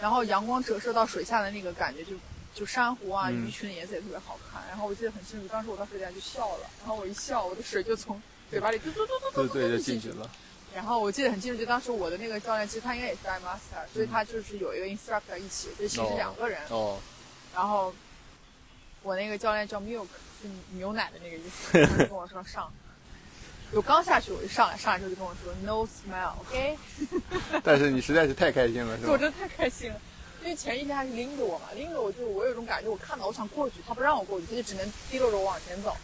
[0.01, 2.13] 然后阳光折射到水下的那个感觉就，
[2.55, 4.63] 就珊瑚啊、嗯鱼群的颜色也特别好看。
[4.69, 8.21] 然后我记得很清楚，当时我到水底下就笑了，然后我一笑，我的水就从
[8.51, 10.31] 嘴巴里嘟嘟嘟嘟嘟嘟嘟进去了。
[10.75, 16.61] 然后我记得很清楚，就当时我的那个教练，其实他应该也是 dive master，所以他就是有一个 instructor 一起，所以其实是两个人。
[16.69, 16.99] 哦，
[17.55, 17.93] 然后
[19.03, 20.07] 我那个教练叫 Milk，
[20.43, 22.73] 是牛奶的那个意思，他就跟我说上。
[23.73, 26.79] 我刚下去我就上来，上来之后就跟我说 No smile”，OK、
[27.63, 29.13] 但是你实在是太开心了，是吧？
[29.13, 30.01] 我真的太开心了，
[30.43, 35.95] 因为前一天还是拎着我嘛，拎着我就我有一种感觉，我看到我想过去，他不让我过去，他就只能提溜着我往前走。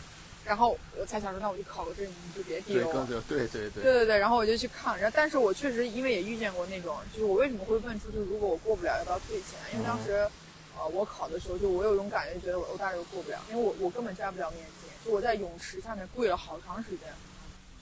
[0.45, 3.07] 然后我才想说，那我就考个证，你就别提对，溜我更。
[3.07, 9.59] 对对对对对对对，然后我就去看，然后但是我确实因为也遇见过那种，就是我为什么会问出，就是如果我过不了要不要退钱？
[9.73, 10.29] 因为当时，
[10.77, 17.09] 呃，我考的时候就我有一种感觉，觉得我欧大热过不了，因为我我根本摘不了面镜，就我在泳池下面跪了好长时间，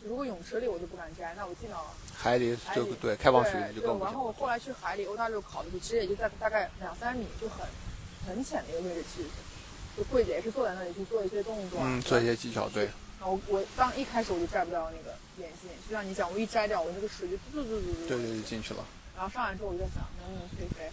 [0.04, 4.12] 如果泳池里我就不敢摘，那我进到海里海里就对开放水对对里就更不行。
[4.12, 7.66] 然后我后来去海里欧大陆考的时候，其实也就在大概两三米，就很
[8.26, 9.28] 很浅的一个位置，其实。
[9.94, 12.84] 就柜姐也是坐在那里去做一些动作啊，嗯，做一些技巧，对，
[13.20, 18.08] 然后我当一开始我就摘不到那个眼镜，就像你讲，我一摘掉，我那个水就嘟嘟嘟嘟嘟。
[18.08, 18.82] 对对对，进去了。
[19.14, 20.88] 然后上来之后我就在想，能不能飞飞？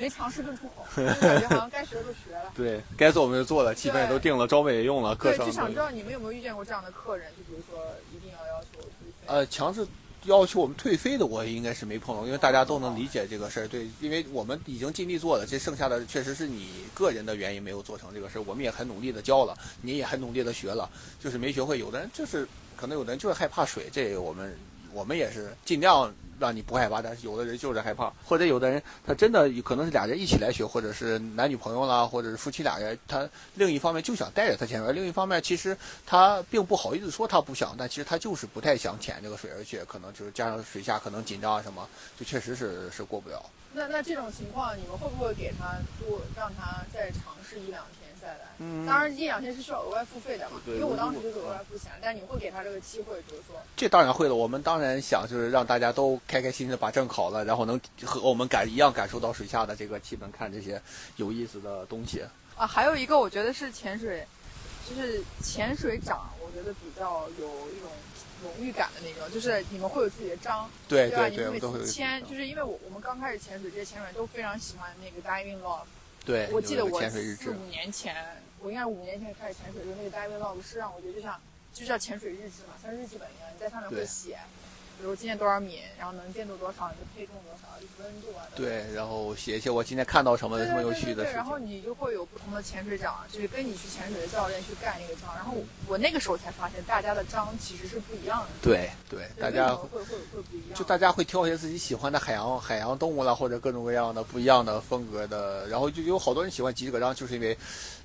[0.00, 2.50] 没尝试更不好， 就感觉好像该学的都学了。
[2.56, 9.26] 对该做我们就做了，基本也都定了，装备也用了，课对，就想知道你们有没有遇见过这样的客人，就比如说一定要要求退费。
[9.26, 9.86] 呃强制
[10.24, 13.68] 要求我们退飞的，我应该是没碰到，因为大家都能理解这个事儿。
[13.68, 18.42] 对，因为我们已经尽力做了，这剩下的确实是你个人的原因没有做成这个事儿。
[18.46, 20.88] 我们也很努力的教了，你也很努力的学了，
[21.18, 21.78] 就是没学会。
[21.78, 22.46] 有的人就是
[22.76, 24.54] 可能有的人就是害怕水，这个我们
[24.92, 35.76] 我们也是尽量让你不害怕，但是有的人就是害怕，或者有的人他真的可能是俩人一起来学，或者是男女朋友啦，或者是夫妻俩人，他另一方面就想带着他潜水，另一方面其实
[36.06, 41.86] 他并不好意思说他不想，但其实他就是不太想潜这个水，而且可能就是加上水下可能紧张啊什么，
[42.18, 43.44] 就确实是是过不了。
[43.72, 48.40] 那那这种情况，你们会不会给他多让他再尝试一两天再来？
[48.58, 60.80] 嗯当然一两天是需要额外付费的嘛，对因为我当时就是额外付钱，但你会给他这个机会，比如说这当然会了，我们当然想就是让大家都开开心心的把证考了，然后能和我们感一样感受到水下的这个气氛，看这些
[61.16, 62.22] 有意思的东西。
[62.54, 64.26] 啊，还有一个我觉得是潜水，
[64.86, 67.90] 就是潜水长，我觉得比较有一种
[68.42, 71.16] 荣誉感的那种，就是你们会有自己的章，对吧？
[71.28, 75.84] 对对，我你们每签，就是因为我我们刚开始潜水，这些潜水员都非常喜欢那个 diving log。
[76.24, 78.14] 对，我记得我四五年前，
[78.60, 81.40] 我应该五年前开始潜水的时候，那个 diving log 是让我觉得就像
[81.72, 84.38] 就叫潜水日志嘛，像日记本一样，你在上面会写，
[85.00, 87.68] 比如今天多少米，然后能见度多少，你的配重多少，
[88.04, 88.44] 温度啊。
[88.54, 91.58] 对，然后写一些我今天看到什么对什么有趣的事然后。
[91.58, 95.34] 你就会有不同的潜水长，就是跟你去潜水的教练去干那个章。
[95.36, 98.48] 然后我我那个时候才发现，大家的章其实是不一样的。
[98.62, 100.74] 对对，大家会会会不一样？
[100.74, 107.56] 就大家会挑一些自己喜欢的海洋海洋动物啦，或者各种各样的不一样的风格的，然后就有好多人喜欢集这个章，就是因为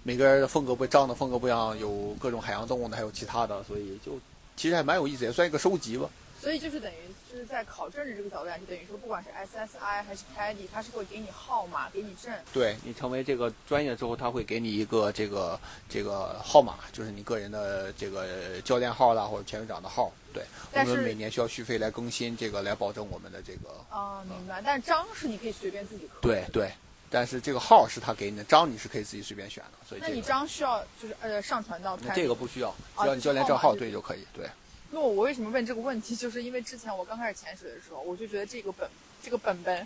[0.04, 4.20] 每个人的风格不章的风格不一样，有各种海洋动物的，还有其他的，所以就
[4.56, 6.10] 其实还蛮有意思，也算一个收集吧。
[6.46, 12.32] 所以就是等于就是在考证的这个角度来，就等于说，不管是 SSI 还是 PADI，它是会给你号码，给你证。
[12.54, 20.12] 对你成为这个专业之后，他会给你一个这个这个号码，就是你个人的这个教练号啦，或者潜水长的号。
[20.32, 23.70] 对，我们每年需要续费来更新这个，来保证我们的这个。
[23.90, 24.62] 啊，明白。
[24.64, 26.20] 但是章是你可以随便自己刻。
[26.22, 26.46] 对。
[26.54, 26.72] 对，
[27.10, 31.98] 但是这个号是他给你的，章你是可以自己随便选的，所以那你章需要就是呃上传到。
[32.14, 34.24] 这个不需要，啊只要你教练账号对就可以。
[34.32, 34.48] 对，
[34.96, 36.16] 那我为什么问这个问题？
[36.16, 38.90] 就是因为之前我刚开始潜水的时候，我就觉得这个本
[39.22, 39.86] 这个本本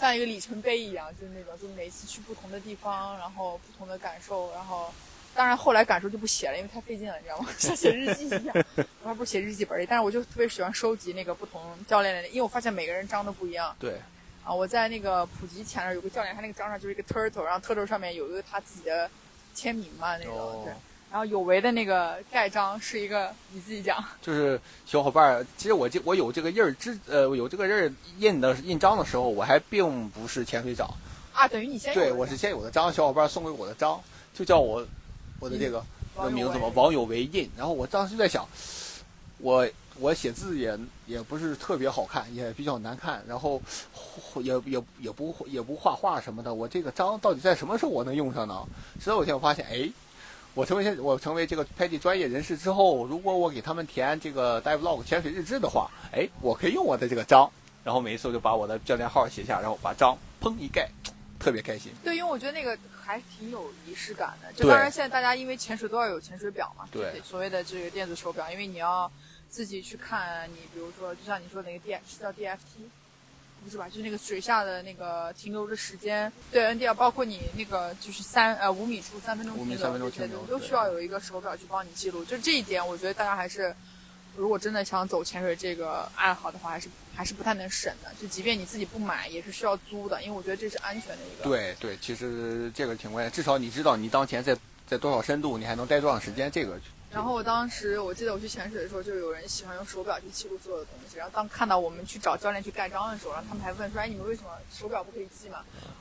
[0.00, 4.90] 像一个里程碑一样，就是那种，就每次去不同的地方，然后不同的感受，然后
[5.34, 7.50] 当然后来感受就不写了，因为太费劲了，你知道吗？
[7.60, 8.56] 像写日记一样，
[9.02, 9.84] 我还不如写日记本里。
[9.84, 14.00] 但是我就特别喜欢收集那个不同教练的，因为我发现每个人章都不一样对，
[14.44, 14.54] 啊。
[14.54, 19.10] 我在那个普吉前那有个教练，他那个章上就是一个 turtle，然后 turtle 上面有一个他自己的
[19.54, 20.72] 签名嘛那种，哦对。
[21.10, 24.04] 然后有为的那个盖章是一个你自己讲。
[24.20, 30.86] 就是小伙伴儿，其实我这我有这个印儿之呃有这个印儿印的印章的时候，我还并不是潜水长，
[31.32, 33.98] 啊，等于你先对我是先有的章，小伙伴送给我的章，
[34.34, 34.86] 就叫我
[35.40, 35.82] 我的这个
[36.16, 37.50] 网友名字嘛，为网友为印。
[37.56, 38.46] 然后我当时就在想，
[39.38, 39.66] 我
[39.98, 43.62] 我写字也也不是特别好看，也比较难看，然后
[44.42, 48.62] 也也也不也不画画什么的，我这个章到底在什么时候我能用上呢？
[49.00, 49.90] 直到有一天我发现，哎。
[50.54, 57.48] 我成为现我成为这个 PADI 专业人士之后，如果我给他们填这个 dive log 潜水日志的话，哎，我可以用我的这个章，
[57.84, 60.88] 然后每一次我就把我的教练号写下，然后把章砰一盖，
[61.38, 61.92] 特别开心。
[62.02, 64.52] 对，因为我觉得那个还挺有仪式感的。
[64.52, 69.10] 就当然现在大家因为潜水都要有潜水表嘛，对所谓的这个电子手表，因为你要
[69.48, 72.88] 自己去看你，比如说就像你说的那个 D 是叫 DFT。
[73.68, 73.86] 不是吧？
[73.88, 82.24] 就是那个水下的那个停留的时间，对 NDL，包括你那个就是三呃五米处三分钟五米停留，三分钟这些停留都需要有一个手表去帮你记录。
[82.24, 83.74] 就这一点，我觉得大家还是，
[84.36, 88.10] 如果真的想走潜水这个爱好的话，还是还是不太能省的。
[88.20, 91.44] 就即便你自己不买，也是需要租的，因为我觉得这是安全的一个。
[91.44, 94.56] 对对，其实这个挺关键，至少你知道你当前在
[94.88, 96.76] 在多少深度，你还能待多长时间，这个。
[97.10, 101.16] 然后我当时我记得我去潜水的时候，就有人喜欢用手表去记录所有的东西。
[101.16, 105.60] 然后当看到我们去找教练去盖章的时候，然后他们还问说：“哎，你们为什么手表不可以记嘛？”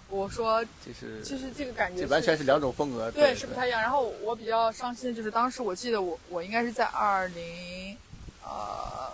[0.10, 7.98] 我说就是：“其实这个感觉这完全是两种风格，对对，是不太一样。”然后我比较伤心的就是当时我记得我我应该是在二零
[8.44, 9.12] 呃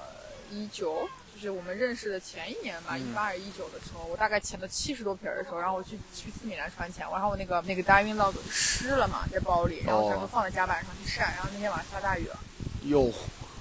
[0.52, 1.08] 一九。
[1.44, 12.40] 就是我们认识的前一年吧，一嗯八还是一九的时候，我大概潜了七十多瓶儿的时候，然后我去去斯米兰船潜，然后我那个那个 diving log 湿了嘛，在包里，然后整个放在甲板上去晒，然后那天晚上下大雨了，
[12.86, 13.12] 哟，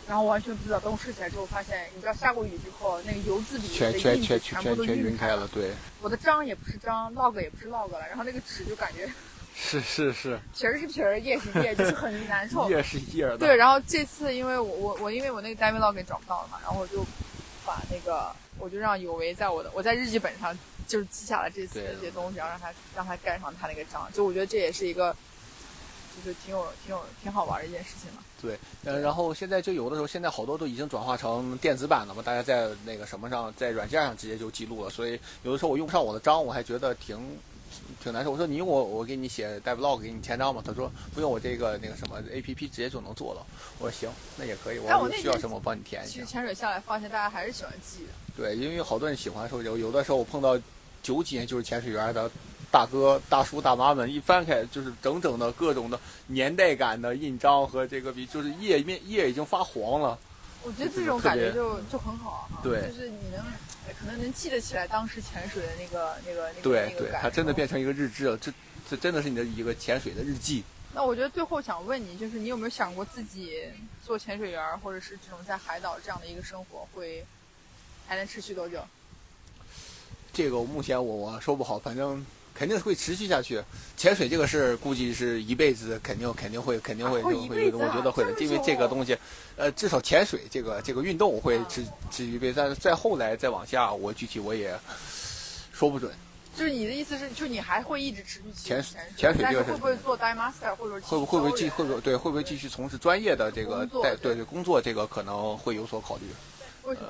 [0.06, 0.78] 然后完全不知道。
[0.78, 5.48] 等我睡起来之后，发现你知道下过雨之后，那个油渍里全全全全全全晕开开了，。
[5.52, 9.10] 对，我的章也不是章，log 也不是 log 了，然后那个纸就感觉
[9.56, 12.70] 是是是， 皮儿是皮儿，叶是叶，就是很难受。
[12.70, 17.04] 页是页的，对，然后这次因为我我我因为我那个单位 log 给找不到了嘛，然后我就
[17.64, 20.56] 把那个我就让有为在我的我在日记本上
[20.86, 25.14] 就是记下了这次的这些东西，然后让他让他盖上他那个章，就我觉得这也是一个
[26.16, 28.22] 就是挺有挺有挺好玩的一件事情嘛。
[28.42, 37.16] 对，呃，然后现在就有的时候，现在好多都已经转化成电子版了嘛，大家在那个什么上，在软件上直接就记录了，所以有的时候我用不上我的章，我还觉得挺
[38.02, 38.30] 挺难受。
[38.30, 40.62] 我说你用我，我给你写带 vlog 给你签章吗？
[40.64, 43.44] 他说不用，我这个那个什么 A P P 直接就能做了。
[43.78, 46.26] 我说行，那也可以，我那天需要什么我帮你填一下其实。
[46.26, 50.58] 潜水下来发现大家还是喜欢记的，对，因为好多人喜欢收集，有的时候我碰到
[51.02, 52.30] 九几年就是潜水员的
[52.70, 60.18] 大哥、大叔、大妈们，一翻开就是整整的各种的年代感的印章和这个笔，就是页面页已经发黄了。
[60.64, 62.62] 我觉得这种感觉就就很好啊。
[62.62, 63.44] 对就是你能
[63.98, 68.52] 可能能记得起来当时潜水的那个那个那个对对，那个感它真的变成一个日志了，这
[68.88, 70.62] 这真的是你的一个潜水的日记。
[70.94, 73.64] 那我觉得最后想问你，就是你有没有想过自己
[74.04, 77.24] 做潜水员儿，或者是这种在海岛这样的一个生活，会
[78.06, 78.86] 还能持续多久？
[80.32, 82.24] 这个目前我我说不好，反正
[82.62, 83.60] 肯定是会持续下去。
[83.96, 89.18] 潜水这个事儿，估计是一辈子，肯定肯定会肯定会就会我觉得会的，因为这个东西，
[89.56, 94.78] 呃，至少潜水这个这个运动会啊持持续一辈子，但是再后来再往下，我具体我也
[95.72, 96.12] 说不准。
[96.56, 106.22] 就是你的意思是，就你还会一直持续潜潜水，潜水这个事会不会做 dive master，或者会不会不会继继会不会对会不会继续从事专业的这个带对对对工作这个可能会有所考虑。
[106.84, 107.08] 为什么？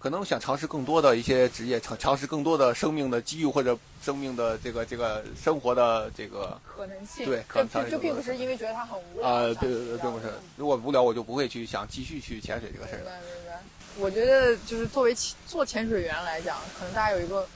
[0.00, 10.32] 可能想尝试更多的一些职业，尝尝试更多的生命的机遇或者生命的这个这个生活的这个可能性对可就能就就并不是因为觉得它很无聊啊、想对对对，并不是。
[10.56, 13.10] 如果无聊，我就不会去想继续去潜水这个事儿了。
[13.10, 13.60] 明白明白。
[13.98, 17.46] 我觉得就是作为潜做潜水员来讲，可能大家有一个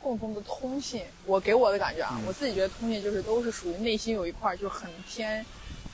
[0.00, 1.02] 共同的通信。
[1.26, 5.44] 我给我的感觉啊，嗯我自己觉得通信就是都是属于内心有一块儿就很偏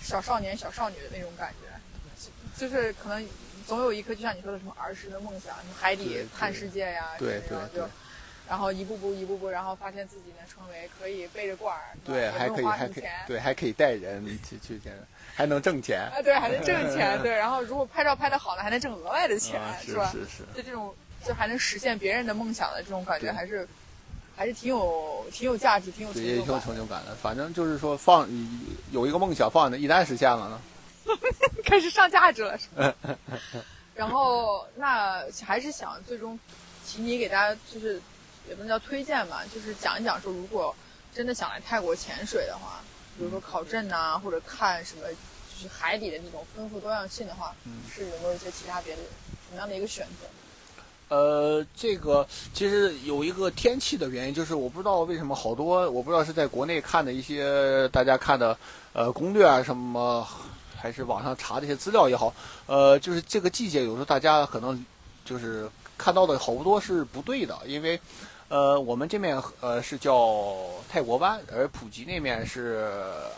[0.00, 1.66] 小少年、小少女的那种感觉，
[2.56, 3.26] 就就是可能
[3.66, 7.88] 总有一颗就像你说的什么儿时的梦想，什么海底对对看世界呀，对对对然后就。
[8.48, 12.64] 然后一步步一步步，然后发现自己能成为可以背着罐儿，对，还可以
[13.26, 14.92] 对还可以带人去去见，
[15.34, 16.08] 还能挣钱。
[16.14, 17.32] 啊，对，还能挣钱， 对。
[17.32, 20.08] 然后如果拍照拍的好了，还能挣额外的钱，啊，是吧？
[20.12, 20.44] 是是。
[20.54, 20.94] 就这种，
[21.26, 23.66] 就还能实现别人的梦想的这种感觉，还是
[24.36, 26.66] 还是挺有挺有价值、挺有也挺有就感的。
[26.66, 27.16] 成就感的。
[27.16, 28.28] 反正就是说放
[28.92, 30.60] 有一个梦想放在那，一旦实现了呢，
[31.64, 32.94] 开始上价值了，是吧？
[33.94, 36.38] 然后那还是想最终，
[36.84, 38.00] 请你给大家就是
[38.48, 40.74] 也不能叫推荐吧，就是讲一讲说，如果
[41.14, 42.80] 真的想来泰国潜水的话，
[43.16, 50.26] 比如说考证呐、或者看什么就是海底的那种丰富多样性的话，嗯是有没有一些其他别的什么样的一个选择？
[51.08, 58.58] 呃，这个其实有一个天气的原因，就是我不知道为什么好多，我不知道是在国内看的一些大家看的
[58.92, 60.26] 呃攻略啊什么，
[60.76, 62.32] 还是网上查这些资料也好，
[62.66, 64.84] 呃，就是这个季节有时候大家可能
[65.24, 67.98] 就是看到的好多是不对的，因为
[68.48, 72.88] 呃我们这面呃是叫泰国湾，而普吉那面是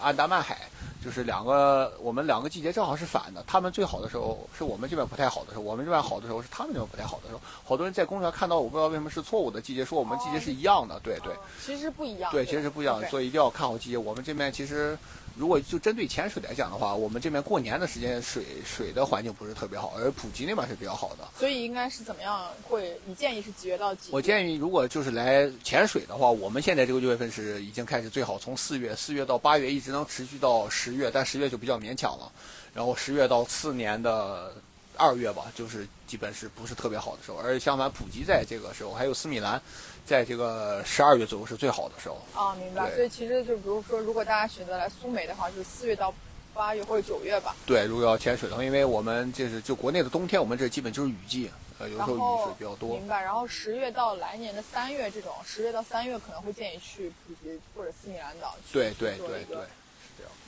[0.02, 0.68] 安达曼海。
[1.04, 3.42] 就是两个，我们两个季节正好是反的。
[3.46, 7.40] 他们最好的时候是我们这边不太好的时候，我们这边好的时候是他们那边不太好的时候。
[7.64, 10.98] 好多人在公园看到，我不知道为什么是错误的季节，说我们季节是一样的。
[11.00, 12.30] 对对哦其实不一样。
[12.32, 13.96] 对，其实是不一样所以一定要看好季节。
[13.96, 14.98] 我们这边其实，
[15.36, 21.28] 如果就针对潜水来讲的话，我们这边过年的时间水水的环境不是特别好，而普吉那边是比较好的。
[21.38, 22.98] 所以应该是怎么样会？
[23.04, 24.16] 你建议是几月到几月？
[24.16, 32.30] 我建议，如果就是来潜水的话，我们现在这个六月份是已经开始最好，从四月四月到八月一直能持续到十月，但十月就比较勉强了。
[32.74, 34.52] 然后十月到次年的
[34.96, 37.38] 二月吧，就是基本是不是特别好的时候。
[37.38, 39.60] 而且相反，普吉在这个时候，还有斯米兰，
[40.04, 42.18] 在这个十二月左右是最好的时候。
[42.34, 42.94] 啊，明白。
[42.94, 46.14] 所以其实就比如说，如果大家选择来苏梅的话，就是四月到
[46.54, 47.56] 八月或者九月吧。
[47.66, 52.90] 对，如果要潜水的话，因为我们这是就国内的冬天，我们这基本就是雨季，呃，有时候雨水比较多。
[52.96, 53.22] 明白。
[53.22, 59.58] 然后十月到来年的三月这种，十月到三月可能会建议去普吉或者斯米兰岛去对对对对。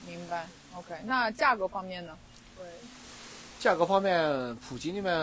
[0.06, 0.46] 明白。
[0.74, 2.16] OK，那价格方面呢？
[2.56, 2.64] 对，
[3.58, 5.16] 价格方面，普吉那边，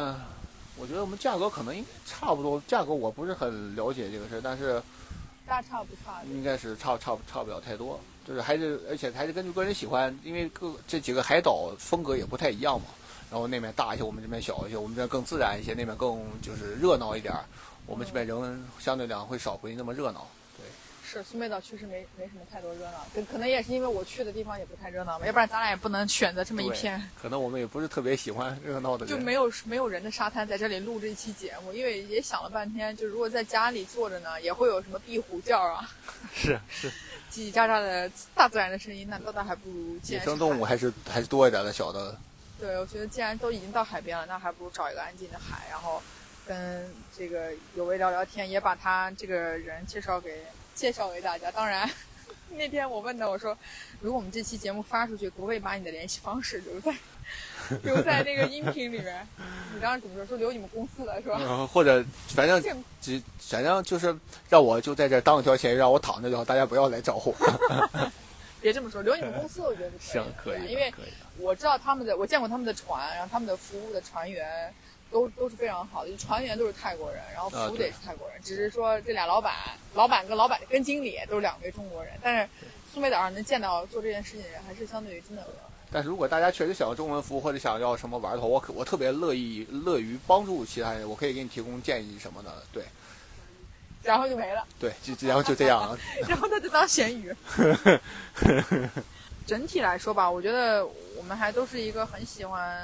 [0.76, 2.62] 我觉得我们价格可能应该差不多。
[2.68, 4.82] 价格我不是很了解这个事儿，但是
[5.46, 6.22] 大差不差。
[6.26, 8.00] 应该是差差差不了太多。
[8.28, 12.88] 就是还是而且还是根据个人喜欢，因为各这几个海岛风格也不太一样嘛。
[13.32, 17.44] 然后那边大一些，我们这边小一些，我们这边更自然一些，那边更就是热闹一点儿。
[17.86, 20.28] 我们这边人相对来讲会少，不会那么热闹。
[21.14, 27.02] 对，是苏梅岛确实没没什么太多热闹，可可能也是因为我去的地方也不太热闹吧，要不然咱俩也不能选择这么一片。
[27.22, 35.90] 可能我们也不是特别喜欢热闹的人，就没有没有人的沙滩在这里录这一期节目，因为也想了半天，就如果在家里坐着呢，也会有什么壁虎叫啊，
[36.36, 36.90] 是是，
[37.32, 42.18] 叽叽喳喳的大自然的声音，那倒还不如野生动物还是还是多一点的小的。
[42.60, 46.02] 对，我觉得既然都已经到海边了，那还不如找一个安静的海，然后
[46.46, 50.44] 跟这个有为聊聊天，也把他这个人介绍给。
[50.78, 51.50] 介绍给大家。
[51.52, 51.90] 当然，
[52.56, 53.58] 那天我问他，我说
[54.00, 56.94] ：“如果我们这期节目发出去，可不可以把你的联系方式留在
[57.84, 59.28] 留在那个音频里面？”
[59.74, 60.26] 你当时怎么说？
[60.28, 61.38] 说留你们公司的是吧？
[61.42, 62.62] 嗯， 或者反正
[63.02, 64.16] 只反正就是
[64.50, 67.34] 让我就在这当一条咸鱼，让我躺着就好，大家不要来找我。
[68.62, 70.94] 别这么说，留你们公司我觉得行可以，因为
[71.38, 74.72] 我知道他们的，我见过他们的船，然后他们的服务的船员。
[75.12, 79.54] 都都是非常好的，就船员都是泰国人，然后服务的也是泰国人，只是说这俩老板，
[79.94, 82.14] 老板跟老板跟经理都是两位中国人。
[82.22, 82.50] 但是
[82.94, 85.46] 苏梅岛上能见到做这件事情的人，还是相对于真的。
[85.90, 92.52] 但是如果大家确实想要中文服务或者想要什么玩的话，我可我特别乐意乐于帮助其他人，我可以给你提供建议什么的。
[92.74, 92.84] 对，
[94.04, 94.66] 然后就没了。
[94.78, 95.98] 对，就然后就这样。
[96.28, 97.34] 然后他就当咸鱼。
[99.48, 102.78] 整体来说吧，我觉得我们还都是一个很喜欢。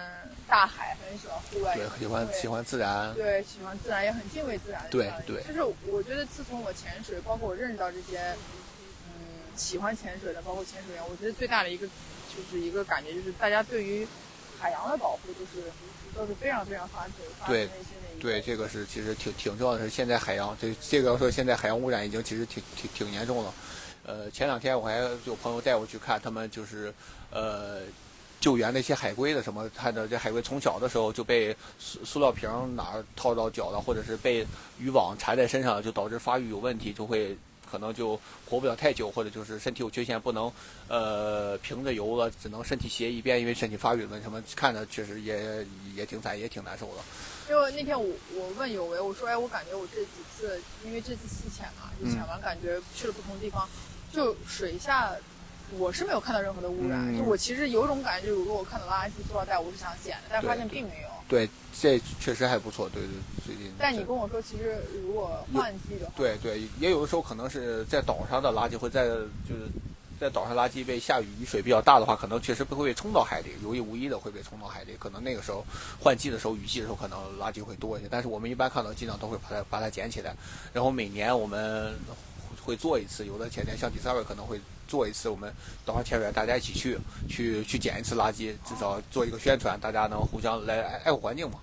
[0.47, 4.85] 大海很喜欢户外，对，喜欢喜欢自然，对，喜欢自然也很敬畏自然。
[4.91, 8.35] 对对，就是我觉得自从我潜水，包括我认识到这些，
[9.07, 14.07] 嗯，喜欢潜水的，包括潜水员，我觉得最大的一个就是一个感觉，就是大家对于
[14.59, 15.71] 海洋的保护，就是
[16.15, 17.13] 都是非常非常发自
[17.47, 17.69] 对
[18.19, 19.83] 对，这个是其实挺挺重要的。
[19.83, 23.53] 是现在海洋这这个要说现在海洋污染已经其实挺挺挺严重了。
[24.05, 26.93] 呃，前两天我还有朋友带我去看，他们就是
[27.31, 27.81] 呃。
[28.43, 34.45] 救援那些海龟的什么，它的这海龟从小的时候就被塑塑料瓶哪儿套到脚了，或者是被
[34.77, 37.37] 渔网缠在身上，就导致发育有问题，就会
[37.71, 40.51] 可能就活不了太久，或者就是身体有缺陷，不能
[40.89, 45.65] 呃平着游了，只能身体斜一边，因为身体发育了什么，看着确实也
[45.95, 47.01] 也挺惨，也挺难受的。
[47.49, 53.65] 因为那天我我问有为，我说哎，我感觉我这几次，因为这次四潜嘛，就潜完感觉去了不同地方，
[54.11, 55.15] 就水下。
[55.77, 61.09] 我是没有看到任何的污染，就我其实有种感觉，就是如果我看到垃圾塑料袋，我是想捡的，但是发现并没有。
[61.27, 61.49] 对，
[61.79, 62.89] 这确实还不错。
[62.89, 63.09] 对对，
[63.45, 63.71] 最近。
[63.79, 69.67] 但你跟我说，其实如果换季的话，对对，也有的时候可能是在岛上的垃圾会在，就是
[70.19, 74.95] 在岛上垃圾被下雨雨水比较大的话，可能确实不会被冲到海里，有意无意的会被冲到海里。
[74.99, 75.65] 可能那个时候
[75.99, 78.07] 换季的时候，雨季的时候，可能垃圾会多一些。
[78.11, 80.35] 但是我们一般看到，尽量都会把它把它捡起来。
[80.73, 81.95] 然后每年我们
[82.63, 84.59] 会做一次，有的前天像第三位可能会。
[84.93, 85.51] 做一次，我们
[85.83, 91.57] 岛上潜水员大家一起去，去去捡一次垃圾，至少做一个宣传，大家能互相来爱爱护环境嘛。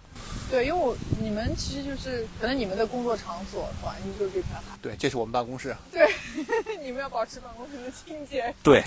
[0.50, 4.76] 对，因为我你们其实就是可能你们的工作场所环境就是这片海。
[4.82, 5.76] 对，这是我们办公室。
[5.92, 6.12] 对，
[6.82, 8.52] 你们要保持办公室的清洁。
[8.64, 8.84] 对，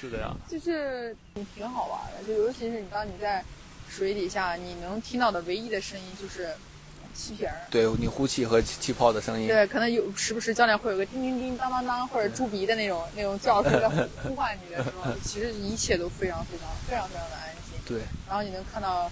[0.00, 0.34] 是的呀。
[0.48, 1.14] 就是
[1.54, 3.44] 挺好玩的，就尤其是你当你在
[3.90, 6.48] 水底下，你能听到的唯一的声音就是。
[7.14, 13.88] 气瓶儿，对你呼气和气泡的声音，对，可能有时不时教练会有个叮叮叮当当当或者猪鼻的那种 那种叫声在
[14.22, 17.78] 呼唤你的时候，其实一切都非常非常非常非常的安心。
[17.86, 19.10] 对，然后你能看到，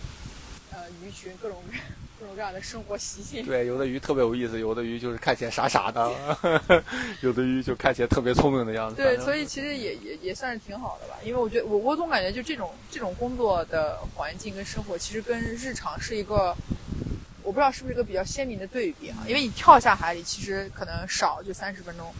[0.72, 1.62] 呃，鱼群各种
[2.18, 3.44] 各种各样的生活习性。
[3.44, 6.10] 对，有的鱼特别有意思，有的鱼就是看起来傻傻的，
[7.22, 8.96] 有的鱼就看起来特别聪明的样子。
[8.96, 16.54] 对，所以其实也也也算是挺好的吧，因为我觉得我我总感觉就这种这种工作的环境跟生活，其实跟日常是一个。
[17.42, 19.16] 我不知道是不是一个比较鲜明的对比啊？
[19.26, 22.12] 因为你跳下海里，其实可能少就三十分钟，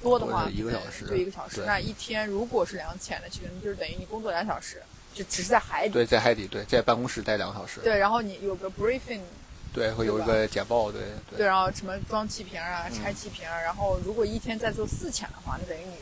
[0.00, 1.64] 多的话一个小时，就一个小时。
[1.66, 4.80] 那一天如果是两潜的，其实就是等于你工作两小时，
[5.12, 5.94] 就只是在海底。
[5.94, 7.80] 对，在海底，对，在办公室待两个小时。
[7.80, 9.20] 对，然后你有个 briefing，
[9.74, 11.02] 对，会有一个简报，对。
[11.36, 15.96] 对，然后什么装气瓶啊，拆气瓶，然后如果一天再做四潜的话，那等于你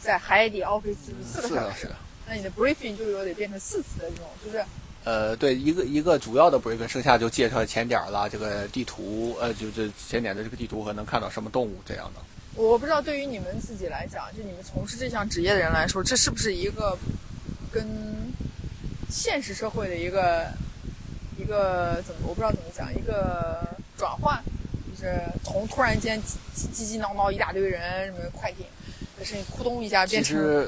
[0.00, 1.88] 在海底 office 四个小时，
[2.28, 4.62] 那你的 briefing 就有得变成四次的这种，就是。
[5.06, 12.20] 呃，对，一个一个主要的 briefing，剩下就介绍前点了，这个地图，呃，就这前点的这个地图和能看到什么动物这样的。
[12.60, 16.98] 我不知道对于你们自己来讲，就你们从事这项职业的人来说，这是不是一个
[17.70, 17.86] 跟
[19.08, 20.48] 现实社会的一个
[21.38, 23.64] 一个怎么，我不知道怎么讲，一个
[23.96, 24.42] 转换，
[24.90, 28.66] 就是从突然间叽叽叽闹闹一大堆人，什么快艇
[29.16, 30.66] 的声音，扑通一下变成。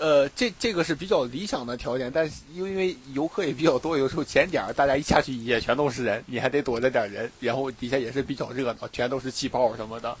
[0.00, 10.16] 呃，这这个是比较理想的条件，但是因为游客也比较多，有时候前点儿大家一下去也全都是人，你还得躲着点人，然后底下也是比较热闹，全都是气泡什么的。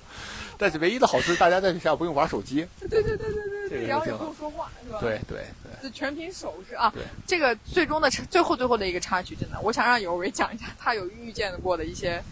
[0.58, 2.66] 但是唯一的好处，大家在底下不用玩手机。
[2.78, 4.98] 对对对对对，然后也不用说话，是吧？
[5.00, 6.92] 对对对，就全凭手势啊。
[6.94, 12.22] 对，这个最终的最后最后的一个插曲，真的，我想让有为讲一下他有遇见过的一些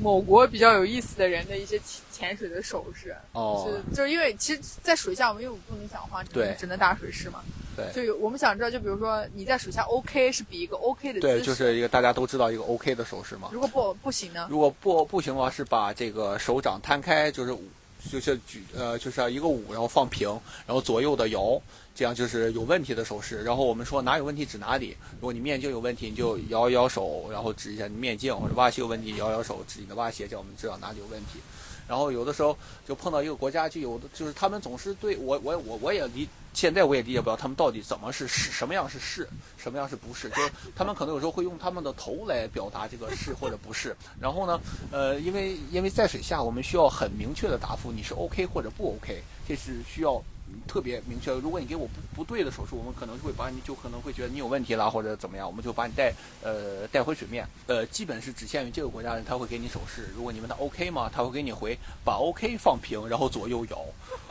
[0.00, 3.14] 某国比较有意思的人的一些潜潜水的手势。
[3.32, 7.40] 哦就是就是因为其实，在水下我们因为我们不能讲话，只对能只能打水式嘛。
[7.76, 13.50] 对就有我们想知道，就比如说你在水下 OK 是比一个 OK 的姿势，对，就是一个大家都知道一个 OK 的手势嘛。
[13.52, 14.48] 如果不不行呢？
[14.50, 17.62] 如果不不行的话，是把这个手掌摊开，就是五
[18.10, 20.28] 就是举呃就是一个五，然后放平，
[20.66, 21.60] 然后左右的摇，
[21.94, 23.42] 这样就是有问题的手势。
[23.42, 31.38] 然后我们说哪有问题指哪里，如果你面镜有问题，你就摇一摇手，然后指一下你面镜，或者袜鞋有问题，摇摇手指你的袜鞋，叫我们知道哪里有问题。
[31.86, 32.56] 然后有的时候
[32.86, 36.28] 就碰到一个国家，就有的就是他们总是对我我我我也理，
[36.58, 43.96] 现在我也理解不了他们到底怎么是是什么样是是，什么样是不是，就是他们可能有时候会用他们的头来表达这个是或者不是。
[44.20, 50.20] 然后呢，呃，因为因为在水下我们需要很明确的答复，你是 OK 或者不 OK，这是需要。
[50.66, 56.10] 特别明确，如果你给我不不对的手势，我们可能会把你就可能会觉得你有问题啦，或者怎么样，我们就把你带
[56.42, 57.46] 呃带回水面。
[57.66, 60.08] 呃，基本是只限于这个国家人，他会给你手势。
[60.16, 61.10] 如果你问他 OK 吗？
[61.14, 63.84] 他会给你回把 OK 放平，然后左右摇。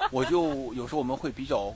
[0.10, 1.72] 我就有时候我们会比较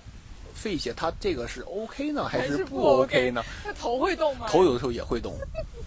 [0.54, 3.44] 费解，他这个是 OK 呢，还还是不是不 OK 呢？
[3.66, 4.48] 那头会动吗？
[4.48, 5.36] 头有的时候也会动，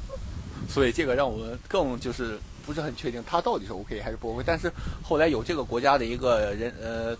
[0.68, 4.42] 所以这个让我们更就是不是很确定他到底是 OK 还是不 OK。
[4.46, 4.70] 但是
[5.02, 7.16] 后来有这个国家的一个人呃。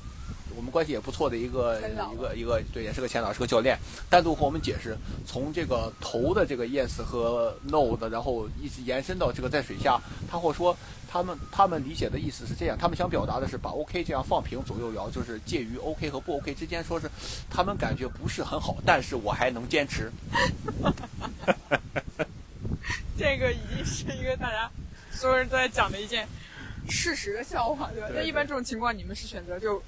[0.57, 3.79] 我们关系也不错的一个一个一个，对，也是个前导，是个教练，
[4.09, 4.97] 单独和我们解释，
[5.27, 10.01] 从这个头的这个 yes 和 no 的，然后一直延伸到这个在水下，
[10.31, 10.77] 他会说
[11.11, 17.11] 他们他们理解的意思是这样，他们想表达的是把 OK 这样放平左右摇，就是介于 OK 和不 OK 之间，说是
[17.51, 20.11] 他们感觉不是很好，但是我还能坚持。
[23.17, 24.69] 这个已经是一个大家
[25.13, 26.27] 所有人都在讲的一件
[26.89, 28.09] 事实的笑话，对吧？
[28.09, 29.79] 对那一般这种情况，你们是选择就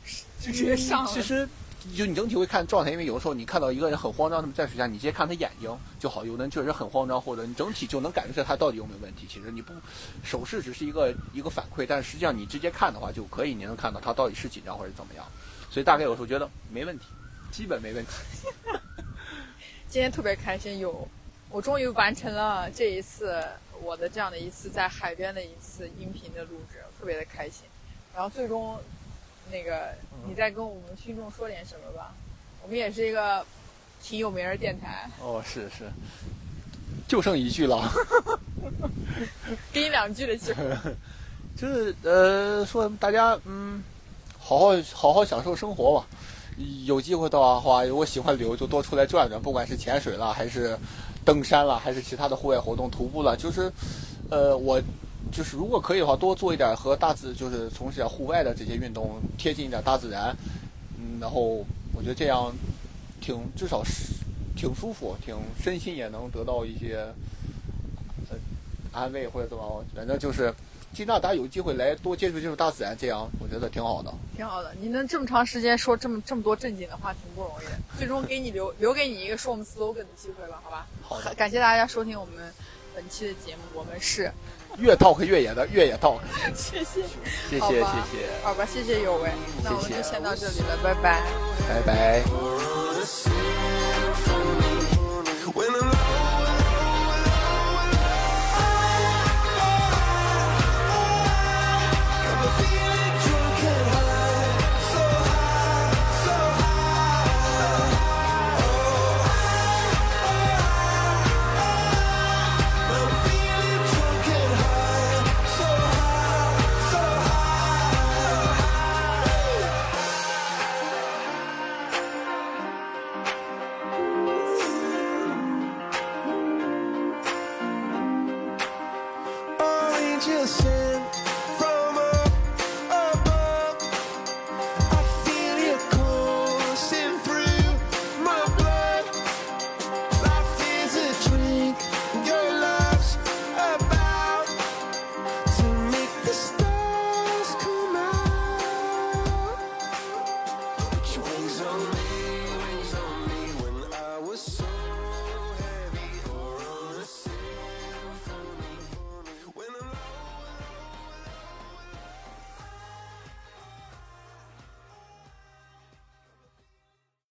[0.41, 1.11] 就直接上了？
[1.13, 1.49] 其实，
[1.95, 5.71] 就你整体会看状态，因为有的时候你看到一个人很慌张，那么在水下，你直接看他眼睛
[6.01, 6.25] 就好。
[6.25, 9.27] 有的人确实很慌张，或者你整体就能感觉出来他到底有没有问题。
[9.29, 9.73] 其实你不
[10.25, 15.25] 手势只是一个一个反馈，但是实际上你直接看的话就可以，你能看到他到底是紧张或者怎么样。
[15.71, 17.05] 所以大概有时候觉得没问题，
[17.53, 18.11] 基本没问题。
[19.89, 21.07] 今天特别开心，有
[21.51, 23.45] 我终于完成了这一次
[23.81, 27.63] 我的这样的一次在海边的一次音频的录制，特别的开心。
[28.15, 28.79] 然后最终，
[29.51, 29.95] 那个
[30.27, 32.15] 你再跟我们听众说点什么吧？
[32.63, 33.45] 我们也是一个
[34.03, 35.85] 挺有名的电台，哦，是是，
[37.07, 37.91] 就剩一句了，
[39.73, 40.65] 给你两句的机会。
[41.57, 43.83] 就是呃，说大家嗯，
[44.39, 46.07] 好好好好享受生活吧。
[46.85, 50.77] 有机会的话，如果喜欢旅游，就多出来转转，不管是潜水了，还是
[51.25, 53.73] 登山了，还是其他的户外活动，徒步了，就是，
[54.31, 54.81] 呃，我
[55.33, 60.35] 就是如果可以的话，多做一点和大自，就是从事点户外的这些运动，贴近一点大自然，
[60.99, 61.65] 嗯，然后
[61.95, 62.53] 我觉得这样
[63.21, 64.15] 挺至少是
[64.57, 67.07] 挺舒服，挺身心也能得到一些
[68.31, 68.37] 呃
[68.93, 70.55] 安慰或者怎么，反正就是
[70.95, 74.13] 尽量大家有机会来多接触接触大自然，这样我觉得挺好的。
[74.35, 77.73] 挺好的，你能这么长时间说这么这么多正经的话，挺不容易的。
[77.99, 80.87] 最终给你留留给你一个说我们 slogan 的机会吧，好吧？
[81.03, 82.53] 好的感谢大家收听我们
[82.95, 84.33] 本期的节目，我们是，
[84.79, 86.19] 越 talk 越野的越野 talk，
[86.55, 87.03] 谢谢，
[87.49, 87.85] 谢谢谢谢，
[88.43, 89.31] 好吧，谢谢有为，
[89.63, 91.23] 那我们就先到这里了，拜拜。
[91.69, 92.23] 拜拜。